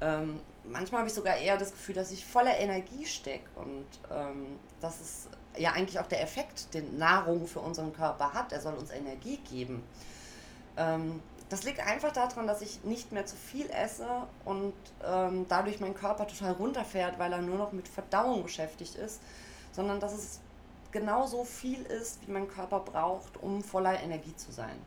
Ähm, 0.02 0.40
manchmal 0.66 1.00
habe 1.00 1.10
ich 1.10 1.14
sogar 1.14 1.38
eher 1.38 1.58
das 1.58 1.72
Gefühl, 1.72 1.96
dass 1.96 2.12
ich 2.12 2.26
voller 2.26 2.58
Energie 2.58 3.06
stecke 3.06 3.50
und 3.56 3.86
ähm, 4.12 4.60
das 4.80 5.00
ist 5.00 5.30
ja 5.58 5.72
eigentlich 5.74 6.00
auch 6.00 6.08
der 6.08 6.22
Effekt, 6.24 6.74
den 6.74 6.98
Nahrung 6.98 7.46
für 7.48 7.60
unseren 7.60 7.94
Körper 7.94 8.34
hat. 8.34 8.52
Er 8.52 8.62
soll 8.62 8.74
uns 8.74 8.90
Energie 8.90 9.38
geben. 9.38 9.84
Ähm, 10.78 11.22
das 11.50 11.64
liegt 11.64 11.86
einfach 11.86 12.14
daran, 12.14 12.48
dass 12.48 12.62
ich 12.62 12.84
nicht 12.86 13.12
mehr 13.12 13.26
zu 13.26 13.36
viel 13.36 13.70
esse 13.70 14.08
und 14.46 14.74
ähm, 15.06 15.46
dadurch 15.50 15.82
mein 15.82 15.94
Körper 15.94 16.26
total 16.26 16.54
runterfährt, 16.54 17.20
weil 17.20 17.34
er 17.34 17.42
nur 17.42 17.58
noch 17.58 17.74
mit 17.74 17.90
Verdauung 17.90 18.44
beschäftigt 18.44 18.96
ist, 18.96 19.22
sondern 19.74 20.00
dass 20.00 20.14
es 20.14 20.40
genauso 20.92 21.44
viel 21.44 21.82
ist, 21.84 22.26
wie 22.26 22.32
mein 22.32 22.48
Körper 22.48 22.80
braucht, 22.80 23.36
um 23.44 23.62
voller 23.62 24.02
Energie 24.02 24.36
zu 24.36 24.52
sein. 24.52 24.78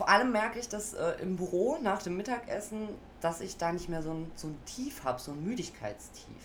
Vor 0.00 0.08
allem 0.08 0.32
merke 0.32 0.58
ich 0.58 0.66
das 0.66 0.94
äh, 0.94 1.20
im 1.20 1.36
Büro 1.36 1.76
nach 1.82 2.02
dem 2.02 2.16
Mittagessen, 2.16 2.88
dass 3.20 3.42
ich 3.42 3.58
da 3.58 3.70
nicht 3.70 3.90
mehr 3.90 4.02
so 4.02 4.12
ein, 4.12 4.32
so 4.34 4.46
ein 4.46 4.58
Tief 4.64 5.04
habe, 5.04 5.20
so 5.20 5.32
ein 5.32 5.44
Müdigkeitstief. 5.44 6.42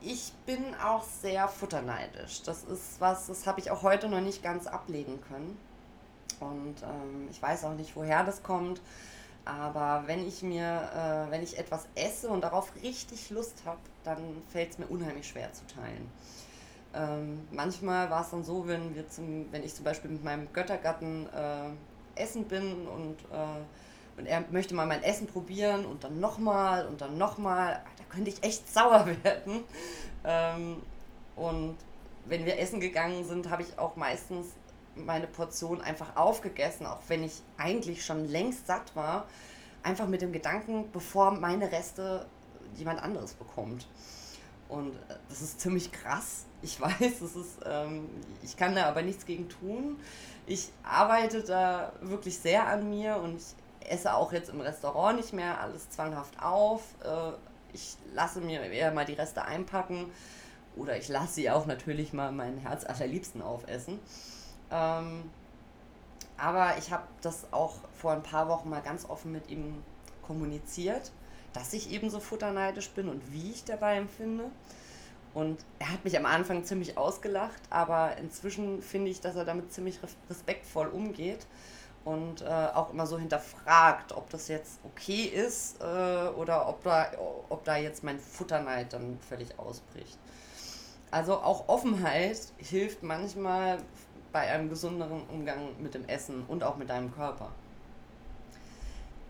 Ich 0.00 0.32
bin 0.46 0.76
auch 0.76 1.02
sehr 1.02 1.48
futterneidisch. 1.48 2.44
Das 2.44 2.62
ist 2.62 3.00
was, 3.00 3.26
das 3.26 3.48
habe 3.48 3.58
ich 3.58 3.72
auch 3.72 3.82
heute 3.82 4.08
noch 4.08 4.20
nicht 4.20 4.44
ganz 4.44 4.68
ablegen 4.68 5.20
können. 5.22 5.58
Und 6.38 6.76
ähm, 6.84 7.26
ich 7.32 7.42
weiß 7.42 7.64
auch 7.64 7.74
nicht, 7.74 7.96
woher 7.96 8.22
das 8.22 8.44
kommt. 8.44 8.80
Aber 9.44 10.04
wenn 10.06 10.24
ich 10.24 10.44
mir, 10.44 10.88
äh, 10.94 11.32
wenn 11.32 11.42
ich 11.42 11.58
etwas 11.58 11.88
esse 11.96 12.28
und 12.28 12.42
darauf 12.42 12.72
richtig 12.80 13.30
Lust 13.30 13.64
habe, 13.66 13.80
dann 14.04 14.22
fällt 14.50 14.70
es 14.70 14.78
mir 14.78 14.86
unheimlich 14.86 15.26
schwer 15.26 15.52
zu 15.52 15.66
teilen. 15.66 16.08
Ähm, 16.92 17.46
manchmal 17.52 18.10
war 18.10 18.22
es 18.22 18.30
dann 18.30 18.42
so, 18.42 18.66
wenn, 18.66 18.94
wir 18.94 19.08
zum, 19.08 19.50
wenn 19.52 19.62
ich 19.62 19.74
zum 19.74 19.84
Beispiel 19.84 20.10
mit 20.10 20.24
meinem 20.24 20.52
Göttergatten 20.52 21.28
äh, 21.32 22.20
Essen 22.20 22.44
bin 22.44 22.86
und, 22.88 23.16
äh, 23.32 24.18
und 24.20 24.26
er 24.26 24.44
möchte 24.50 24.74
mal 24.74 24.86
mein 24.86 25.02
Essen 25.02 25.26
probieren 25.26 25.84
und 25.86 26.02
dann 26.02 26.18
nochmal 26.18 26.86
und 26.86 27.00
dann 27.00 27.16
nochmal, 27.16 27.82
da 27.96 28.04
könnte 28.08 28.30
ich 28.30 28.42
echt 28.42 28.72
sauer 28.72 29.06
werden. 29.22 29.64
Ähm, 30.24 30.82
und 31.36 31.76
wenn 32.26 32.44
wir 32.44 32.58
essen 32.58 32.80
gegangen 32.80 33.24
sind, 33.24 33.50
habe 33.50 33.62
ich 33.62 33.78
auch 33.78 33.96
meistens 33.96 34.48
meine 34.94 35.26
Portion 35.26 35.80
einfach 35.80 36.16
aufgegessen, 36.16 36.86
auch 36.86 37.00
wenn 37.08 37.22
ich 37.22 37.42
eigentlich 37.56 38.04
schon 38.04 38.26
längst 38.26 38.66
satt 38.66 38.94
war. 38.94 39.26
Einfach 39.82 40.06
mit 40.06 40.20
dem 40.20 40.32
Gedanken, 40.32 40.90
bevor 40.92 41.30
meine 41.30 41.72
Reste 41.72 42.26
jemand 42.76 43.02
anderes 43.02 43.32
bekommt. 43.32 43.86
Und 44.70 44.94
äh, 44.94 45.16
das 45.28 45.42
ist 45.42 45.60
ziemlich 45.60 45.92
krass. 45.92 46.46
Ich 46.62 46.80
weiß, 46.80 47.20
das 47.20 47.36
ist, 47.36 47.58
ähm, 47.66 48.08
ich 48.42 48.56
kann 48.56 48.74
da 48.74 48.86
aber 48.86 49.02
nichts 49.02 49.26
gegen 49.26 49.48
tun. 49.48 49.98
Ich 50.46 50.70
arbeite 50.82 51.42
da 51.42 51.92
wirklich 52.00 52.38
sehr 52.38 52.66
an 52.66 52.88
mir 52.88 53.16
und 53.16 53.36
ich 53.36 53.90
esse 53.90 54.14
auch 54.14 54.32
jetzt 54.32 54.50
im 54.50 54.60
Restaurant 54.60 55.16
nicht 55.16 55.32
mehr 55.32 55.60
alles 55.60 55.90
zwanghaft 55.90 56.42
auf. 56.42 56.82
Äh, 57.04 57.32
ich 57.72 57.96
lasse 58.14 58.40
mir 58.40 58.62
eher 58.62 58.92
mal 58.92 59.04
die 59.04 59.14
Reste 59.14 59.44
einpacken 59.44 60.10
oder 60.76 60.96
ich 60.96 61.08
lasse 61.08 61.34
sie 61.34 61.50
auch 61.50 61.66
natürlich 61.66 62.12
mal 62.12 62.32
mein 62.32 62.58
Herz 62.58 62.84
allerliebsten 62.84 63.42
aufessen. 63.42 63.98
Ähm, 64.70 65.30
aber 66.36 66.78
ich 66.78 66.90
habe 66.90 67.04
das 67.20 67.52
auch 67.52 67.76
vor 67.94 68.12
ein 68.12 68.22
paar 68.22 68.48
Wochen 68.48 68.70
mal 68.70 68.80
ganz 68.80 69.08
offen 69.08 69.32
mit 69.32 69.50
ihm 69.50 69.82
kommuniziert 70.22 71.12
dass 71.52 71.72
ich 71.72 71.90
eben 71.90 72.10
so 72.10 72.20
futterneidisch 72.20 72.90
bin 72.90 73.08
und 73.08 73.32
wie 73.32 73.50
ich 73.50 73.64
dabei 73.64 73.96
empfinde. 73.96 74.44
Und 75.32 75.64
er 75.78 75.92
hat 75.92 76.04
mich 76.04 76.18
am 76.18 76.26
Anfang 76.26 76.64
ziemlich 76.64 76.98
ausgelacht, 76.98 77.62
aber 77.70 78.16
inzwischen 78.16 78.82
finde 78.82 79.10
ich, 79.10 79.20
dass 79.20 79.36
er 79.36 79.44
damit 79.44 79.72
ziemlich 79.72 80.00
respektvoll 80.28 80.88
umgeht 80.88 81.46
und 82.04 82.42
äh, 82.42 82.46
auch 82.46 82.92
immer 82.92 83.06
so 83.06 83.18
hinterfragt, 83.18 84.12
ob 84.12 84.28
das 84.30 84.48
jetzt 84.48 84.80
okay 84.84 85.22
ist 85.22 85.80
äh, 85.80 85.84
oder 85.84 86.68
ob 86.68 86.82
da, 86.82 87.12
ob 87.48 87.64
da 87.64 87.76
jetzt 87.76 88.02
mein 88.02 88.18
Futterneid 88.18 88.92
dann 88.92 89.18
völlig 89.20 89.58
ausbricht. 89.58 90.18
Also 91.12 91.34
auch 91.34 91.68
Offenheit 91.68 92.40
hilft 92.58 93.02
manchmal 93.02 93.78
bei 94.32 94.40
einem 94.40 94.68
gesünderen 94.68 95.22
Umgang 95.28 95.80
mit 95.80 95.94
dem 95.94 96.08
Essen 96.08 96.44
und 96.46 96.64
auch 96.64 96.76
mit 96.76 96.90
deinem 96.90 97.12
Körper 97.14 97.52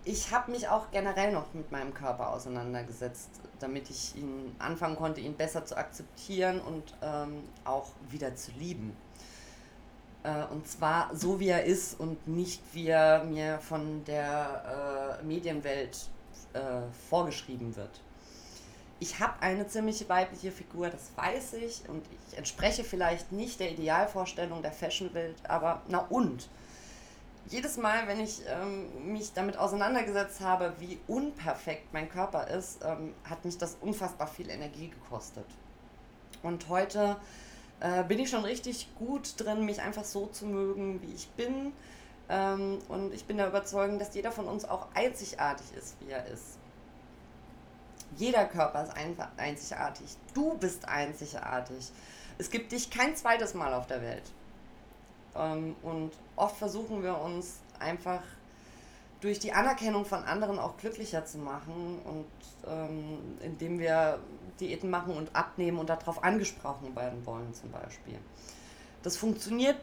ich 0.05 0.33
habe 0.33 0.51
mich 0.51 0.69
auch 0.69 0.91
generell 0.91 1.33
noch 1.33 1.53
mit 1.55 1.71
meinem 1.71 1.93
Körper 1.93 2.31
auseinandergesetzt, 2.31 3.31
damit 3.59 3.91
ich 3.91 4.17
ihn 4.17 4.55
anfangen 4.59 4.97
konnte, 4.97 5.21
ihn 5.21 5.35
besser 5.35 5.65
zu 5.65 5.77
akzeptieren 5.77 6.61
und 6.61 6.95
ähm, 7.03 7.45
auch 7.65 7.89
wieder 8.09 8.35
zu 8.35 8.53
lieben. 8.53 8.97
Äh, 10.23 10.45
und 10.53 10.67
zwar 10.67 11.15
so, 11.15 11.41
wie 11.41 11.49
er 11.49 11.65
ist 11.65 11.99
und 11.99 12.27
nicht, 12.27 12.63
wie 12.73 12.89
er 12.89 13.25
mir 13.25 13.59
von 13.59 14.05
der 14.05 15.19
äh, 15.21 15.25
Medienwelt 15.25 16.09
äh, 16.53 16.61
vorgeschrieben 17.09 17.77
wird. 17.77 18.01
Ich 19.03 19.19
habe 19.19 19.41
eine 19.41 19.67
ziemlich 19.67 20.07
weibliche 20.11 20.53
Figur, 20.53 20.91
das 20.91 21.11
weiß 21.17 21.55
ich, 21.55 21.89
und 21.89 22.05
ich 22.29 22.37
entspreche 22.37 22.85
vielleicht 22.85 23.33
nicht 23.33 23.59
der 23.59 23.71
Idealvorstellung 23.71 24.61
der 24.61 24.73
Fashionwelt, 24.73 25.37
aber 25.49 25.81
na 25.89 26.01
und? 26.11 26.49
Jedes 27.47 27.77
Mal, 27.77 28.07
wenn 28.07 28.21
ich 28.21 28.43
ähm, 28.47 29.13
mich 29.13 29.33
damit 29.33 29.57
auseinandergesetzt 29.57 30.41
habe, 30.41 30.75
wie 30.79 30.99
unperfekt 31.09 31.93
mein 31.93 32.09
Körper 32.09 32.49
ist, 32.49 32.81
ähm, 32.85 33.15
hat 33.29 33.45
mich 33.45 33.59
das 33.59 33.77
unfassbar 33.81 34.27
viel 34.27 34.51
Energie 34.51 34.89
gekostet. 34.89 35.47
Und 36.43 36.69
heute 36.69 37.17
äh, 37.81 38.05
bin 38.05 38.19
ich 38.19 38.31
schon 38.31 38.45
richtig 38.45 38.89
gut 38.97 39.35
drin, 39.39 39.65
mich 39.65 39.81
einfach 39.81 40.05
so 40.05 40.27
zu 40.27 40.47
mögen, 40.47 41.03
wie 41.03 41.13
ich 41.13 41.29
bin. 41.31 41.73
Ähm, 42.29 42.79
und 42.89 43.13
ich 43.13 43.25
bin 43.25 43.37
der 43.37 43.49
Überzeugung, 43.49 43.99
dass 43.99 44.15
jeder 44.15 44.33
von 44.33 44.47
uns 44.47 44.65
auch 44.65 44.87
einzigartig 44.95 45.67
ist, 45.77 45.97
wie 46.01 46.11
er 46.11 46.27
ist. 46.27 46.59
Jeder 48.17 48.45
Körper 48.47 48.85
ist 48.85 48.95
einzigartig. 49.37 50.17
Du 50.35 50.57
bist 50.59 50.89
einzigartig. 50.89 51.91
Es 52.39 52.51
gibt 52.51 52.73
dich 52.73 52.91
kein 52.91 53.17
zweites 53.17 53.55
Mal 53.55 53.73
auf 53.73 53.87
der 53.87 54.03
Welt. 54.03 54.25
Ähm, 55.37 55.77
und 55.83 56.13
oft 56.37 56.57
versuchen 56.57 57.03
wir 57.03 57.19
uns 57.19 57.61
einfach 57.79 58.23
durch 59.21 59.39
die 59.39 59.53
Anerkennung 59.53 60.05
von 60.05 60.25
anderen 60.25 60.59
auch 60.59 60.77
glücklicher 60.79 61.25
zu 61.25 61.39
machen 61.39 62.01
und 62.05 62.27
ähm, 62.67 63.19
indem 63.43 63.79
wir 63.79 64.19
Diäten 64.61 64.91
machen 64.91 65.15
und 65.15 65.35
abnehmen 65.35 65.79
und 65.79 65.91
darauf 65.91 66.25
angesprochen 66.25 66.95
werden 66.97 67.25
wollen 67.27 67.53
zum 67.55 67.71
Beispiel. 67.71 68.19
Das 69.03 69.17
funktioniert 69.17 69.77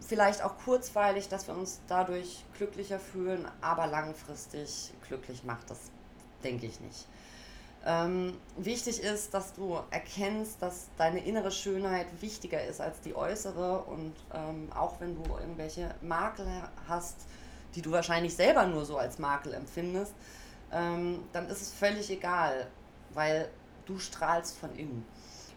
vielleicht 0.00 0.42
auch 0.42 0.56
kurzweilig, 0.58 1.28
dass 1.28 1.46
wir 1.46 1.54
uns 1.54 1.80
dadurch 1.88 2.44
glücklicher 2.56 2.98
fühlen, 2.98 3.46
aber 3.60 3.86
langfristig 3.86 4.92
glücklich 5.06 5.44
macht 5.44 5.70
das, 5.70 5.78
denke 6.42 6.66
ich 6.66 6.80
nicht. 6.80 7.06
Ähm, 7.84 8.38
wichtig 8.56 9.02
ist, 9.02 9.34
dass 9.34 9.54
du 9.54 9.80
erkennst, 9.90 10.62
dass 10.62 10.88
deine 10.96 11.24
innere 11.24 11.50
Schönheit 11.50 12.06
wichtiger 12.20 12.64
ist 12.64 12.80
als 12.80 13.00
die 13.00 13.16
äußere 13.16 13.80
und 13.82 14.14
ähm, 14.32 14.70
auch 14.72 15.00
wenn 15.00 15.16
du 15.16 15.22
irgendwelche 15.36 15.92
Makel 16.00 16.46
hast, 16.86 17.16
die 17.74 17.82
du 17.82 17.90
wahrscheinlich 17.90 18.36
selber 18.36 18.66
nur 18.66 18.84
so 18.84 18.98
als 18.98 19.18
Makel 19.18 19.54
empfindest, 19.54 20.14
ähm, 20.70 21.24
dann 21.32 21.48
ist 21.48 21.60
es 21.60 21.72
völlig 21.72 22.08
egal, 22.10 22.68
weil 23.14 23.48
du 23.86 23.98
strahlst 23.98 24.56
von 24.58 24.72
innen. 24.76 25.04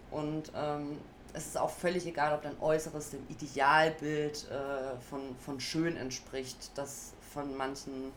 Und 0.10 0.52
ähm, 0.56 0.98
es 1.34 1.46
ist 1.46 1.58
auch 1.60 1.70
völlig 1.70 2.08
egal, 2.08 2.34
ob 2.34 2.42
dein 2.42 2.60
Äußeres 2.60 3.12
dem 3.12 3.24
Idealbild 3.30 4.50
äh, 4.50 4.98
von, 5.10 5.36
von 5.38 5.60
schön 5.60 5.96
entspricht, 5.96 6.72
das 6.74 7.14
von 7.34 7.56
manchen 7.56 8.12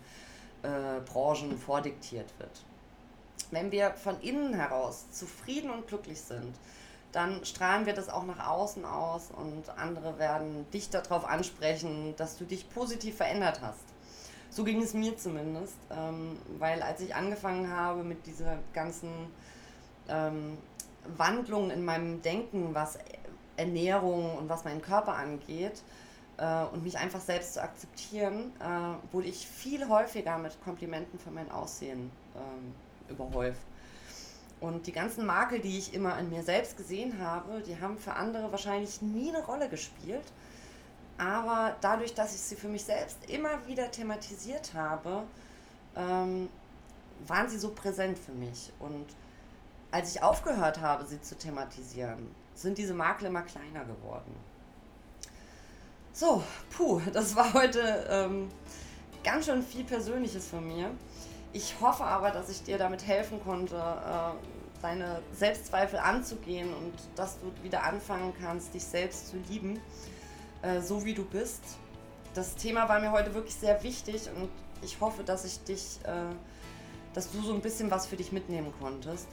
äh, 0.62 1.00
Branchen 1.04 1.58
vordiktiert 1.58 2.32
wird 2.38 2.64
wenn 3.50 3.72
wir 3.72 3.92
von 3.92 4.20
innen 4.20 4.54
heraus 4.54 5.10
zufrieden 5.10 5.70
und 5.70 5.86
glücklich 5.86 6.20
sind, 6.20 6.54
dann 7.12 7.44
strahlen 7.44 7.86
wir 7.86 7.94
das 7.94 8.08
auch 8.08 8.24
nach 8.24 8.46
außen 8.46 8.84
aus 8.84 9.30
und 9.30 9.70
andere 9.78 10.18
werden 10.18 10.70
dich 10.72 10.90
darauf 10.90 11.24
ansprechen, 11.24 12.14
dass 12.16 12.36
du 12.36 12.44
dich 12.44 12.68
positiv 12.70 13.16
verändert 13.16 13.60
hast. 13.62 13.84
So 14.50 14.64
ging 14.64 14.82
es 14.82 14.94
mir 14.94 15.16
zumindest, 15.16 15.76
ähm, 15.90 16.38
weil 16.58 16.82
als 16.82 17.00
ich 17.00 17.14
angefangen 17.14 17.70
habe 17.70 18.02
mit 18.02 18.26
dieser 18.26 18.58
ganzen 18.72 19.10
ähm, 20.08 20.58
Wandlung 21.16 21.70
in 21.70 21.84
meinem 21.84 22.22
Denken, 22.22 22.74
was 22.74 22.98
Ernährung 23.56 24.36
und 24.36 24.48
was 24.48 24.64
meinen 24.64 24.82
Körper 24.82 25.14
angeht, 25.14 25.82
äh, 26.38 26.64
und 26.72 26.82
mich 26.82 26.96
einfach 26.96 27.20
selbst 27.20 27.54
zu 27.54 27.62
akzeptieren, 27.62 28.52
äh, 28.60 29.12
wurde 29.12 29.28
ich 29.28 29.46
viel 29.46 29.88
häufiger 29.88 30.38
mit 30.38 30.62
Komplimenten 30.62 31.18
für 31.18 31.30
mein 31.30 31.50
Aussehen 31.50 32.10
ähm, 32.36 32.74
überhäuft. 33.10 33.60
Und 34.60 34.86
die 34.86 34.92
ganzen 34.92 35.24
Makel, 35.24 35.60
die 35.60 35.78
ich 35.78 35.94
immer 35.94 36.14
an 36.14 36.30
mir 36.30 36.42
selbst 36.42 36.76
gesehen 36.76 37.20
habe, 37.20 37.62
die 37.62 37.80
haben 37.80 37.96
für 37.96 38.14
andere 38.14 38.50
wahrscheinlich 38.50 39.02
nie 39.02 39.28
eine 39.28 39.44
Rolle 39.44 39.68
gespielt. 39.68 40.24
Aber 41.16 41.76
dadurch, 41.80 42.14
dass 42.14 42.34
ich 42.34 42.40
sie 42.40 42.56
für 42.56 42.68
mich 42.68 42.84
selbst 42.84 43.18
immer 43.28 43.66
wieder 43.66 43.90
thematisiert 43.90 44.72
habe, 44.74 45.22
ähm, 45.96 46.48
waren 47.26 47.48
sie 47.48 47.58
so 47.58 47.70
präsent 47.70 48.18
für 48.18 48.32
mich. 48.32 48.72
Und 48.78 49.06
als 49.90 50.14
ich 50.14 50.22
aufgehört 50.22 50.80
habe, 50.80 51.04
sie 51.06 51.20
zu 51.20 51.36
thematisieren, 51.36 52.28
sind 52.54 52.78
diese 52.78 52.94
Makel 52.94 53.28
immer 53.28 53.42
kleiner 53.42 53.84
geworden. 53.84 54.34
So, 56.12 56.42
puh, 56.70 57.00
das 57.12 57.36
war 57.36 57.54
heute 57.54 58.06
ähm, 58.10 58.48
ganz 59.22 59.46
schön 59.46 59.62
viel 59.62 59.84
Persönliches 59.84 60.48
von 60.48 60.66
mir. 60.66 60.90
Ich 61.52 61.80
hoffe 61.80 62.04
aber, 62.04 62.30
dass 62.30 62.48
ich 62.50 62.62
dir 62.62 62.78
damit 62.78 63.06
helfen 63.06 63.40
konnte, 63.42 63.76
äh, 63.76 64.82
deine 64.82 65.20
Selbstzweifel 65.32 65.98
anzugehen 65.98 66.72
und 66.72 66.92
dass 67.16 67.38
du 67.40 67.52
wieder 67.62 67.84
anfangen 67.84 68.32
kannst, 68.40 68.74
dich 68.74 68.84
selbst 68.84 69.28
zu 69.28 69.36
lieben, 69.48 69.80
äh, 70.62 70.80
so 70.80 71.04
wie 71.04 71.14
du 71.14 71.24
bist. 71.24 71.62
Das 72.34 72.54
Thema 72.54 72.88
war 72.88 73.00
mir 73.00 73.10
heute 73.10 73.34
wirklich 73.34 73.54
sehr 73.54 73.82
wichtig 73.82 74.28
und 74.36 74.50
ich 74.82 75.00
hoffe, 75.00 75.24
dass 75.24 75.44
ich 75.44 75.64
dich, 75.64 75.98
äh, 76.04 76.34
dass 77.14 77.32
du 77.32 77.40
so 77.42 77.54
ein 77.54 77.60
bisschen 77.60 77.90
was 77.90 78.06
für 78.06 78.16
dich 78.16 78.30
mitnehmen 78.30 78.72
konntest. 78.78 79.26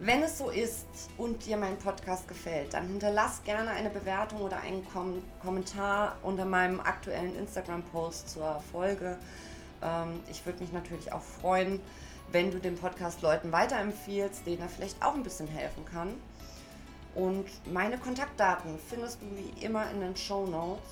Wenn 0.00 0.22
es 0.22 0.38
so 0.38 0.50
ist 0.50 0.86
und 1.18 1.46
dir 1.46 1.56
mein 1.56 1.78
Podcast 1.78 2.26
gefällt, 2.26 2.74
dann 2.74 2.88
hinterlass 2.88 3.42
gerne 3.44 3.70
eine 3.70 3.90
Bewertung 3.90 4.40
oder 4.40 4.60
einen 4.60 4.86
Kom 4.88 5.22
Kommentar 5.40 6.16
unter 6.22 6.44
meinem 6.44 6.80
aktuellen 6.80 7.36
Instagram-Post 7.36 8.30
zur 8.30 8.60
Folge. 8.72 9.18
Ähm, 9.84 10.20
ich 10.30 10.44
würde 10.44 10.60
mich 10.60 10.72
natürlich 10.72 11.12
auch 11.12 11.22
freuen, 11.22 11.80
wenn 12.32 12.50
du 12.50 12.58
den 12.58 12.76
Podcast 12.76 13.22
Leuten 13.22 13.52
weiterempfiehlst, 13.52 14.46
denen 14.46 14.62
er 14.62 14.68
vielleicht 14.68 15.02
auch 15.04 15.14
ein 15.14 15.22
bisschen 15.22 15.46
helfen 15.46 15.84
kann. 15.84 16.14
Und 17.14 17.46
meine 17.72 17.98
Kontaktdaten 17.98 18.78
findest 18.88 19.20
du 19.22 19.26
wie 19.36 19.64
immer 19.64 19.88
in 19.90 20.00
den 20.00 20.16
Show 20.16 20.46
Notes. 20.46 20.82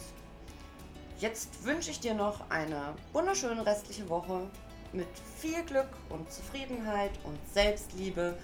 Jetzt 1.18 1.64
wünsche 1.64 1.90
ich 1.90 2.00
dir 2.00 2.14
noch 2.14 2.48
eine 2.50 2.94
wunderschöne 3.12 3.64
restliche 3.64 4.08
Woche 4.08 4.48
mit 4.92 5.08
viel 5.38 5.62
Glück 5.64 5.88
und 6.10 6.30
Zufriedenheit 6.30 7.12
und 7.24 7.38
Selbstliebe. 7.52 8.36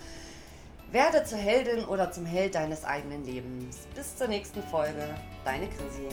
Werde 0.91 1.23
zur 1.25 1.39
Heldin 1.39 1.85
oder 1.85 2.11
zum 2.11 2.25
Held 2.25 2.55
deines 2.55 2.85
eigenen 2.85 3.25
Lebens. 3.25 3.87
Bis 3.95 4.17
zur 4.17 4.29
nächsten 4.29 4.63
Folge. 4.63 5.15
Deine 5.45 5.69
Chrissy. 5.69 6.09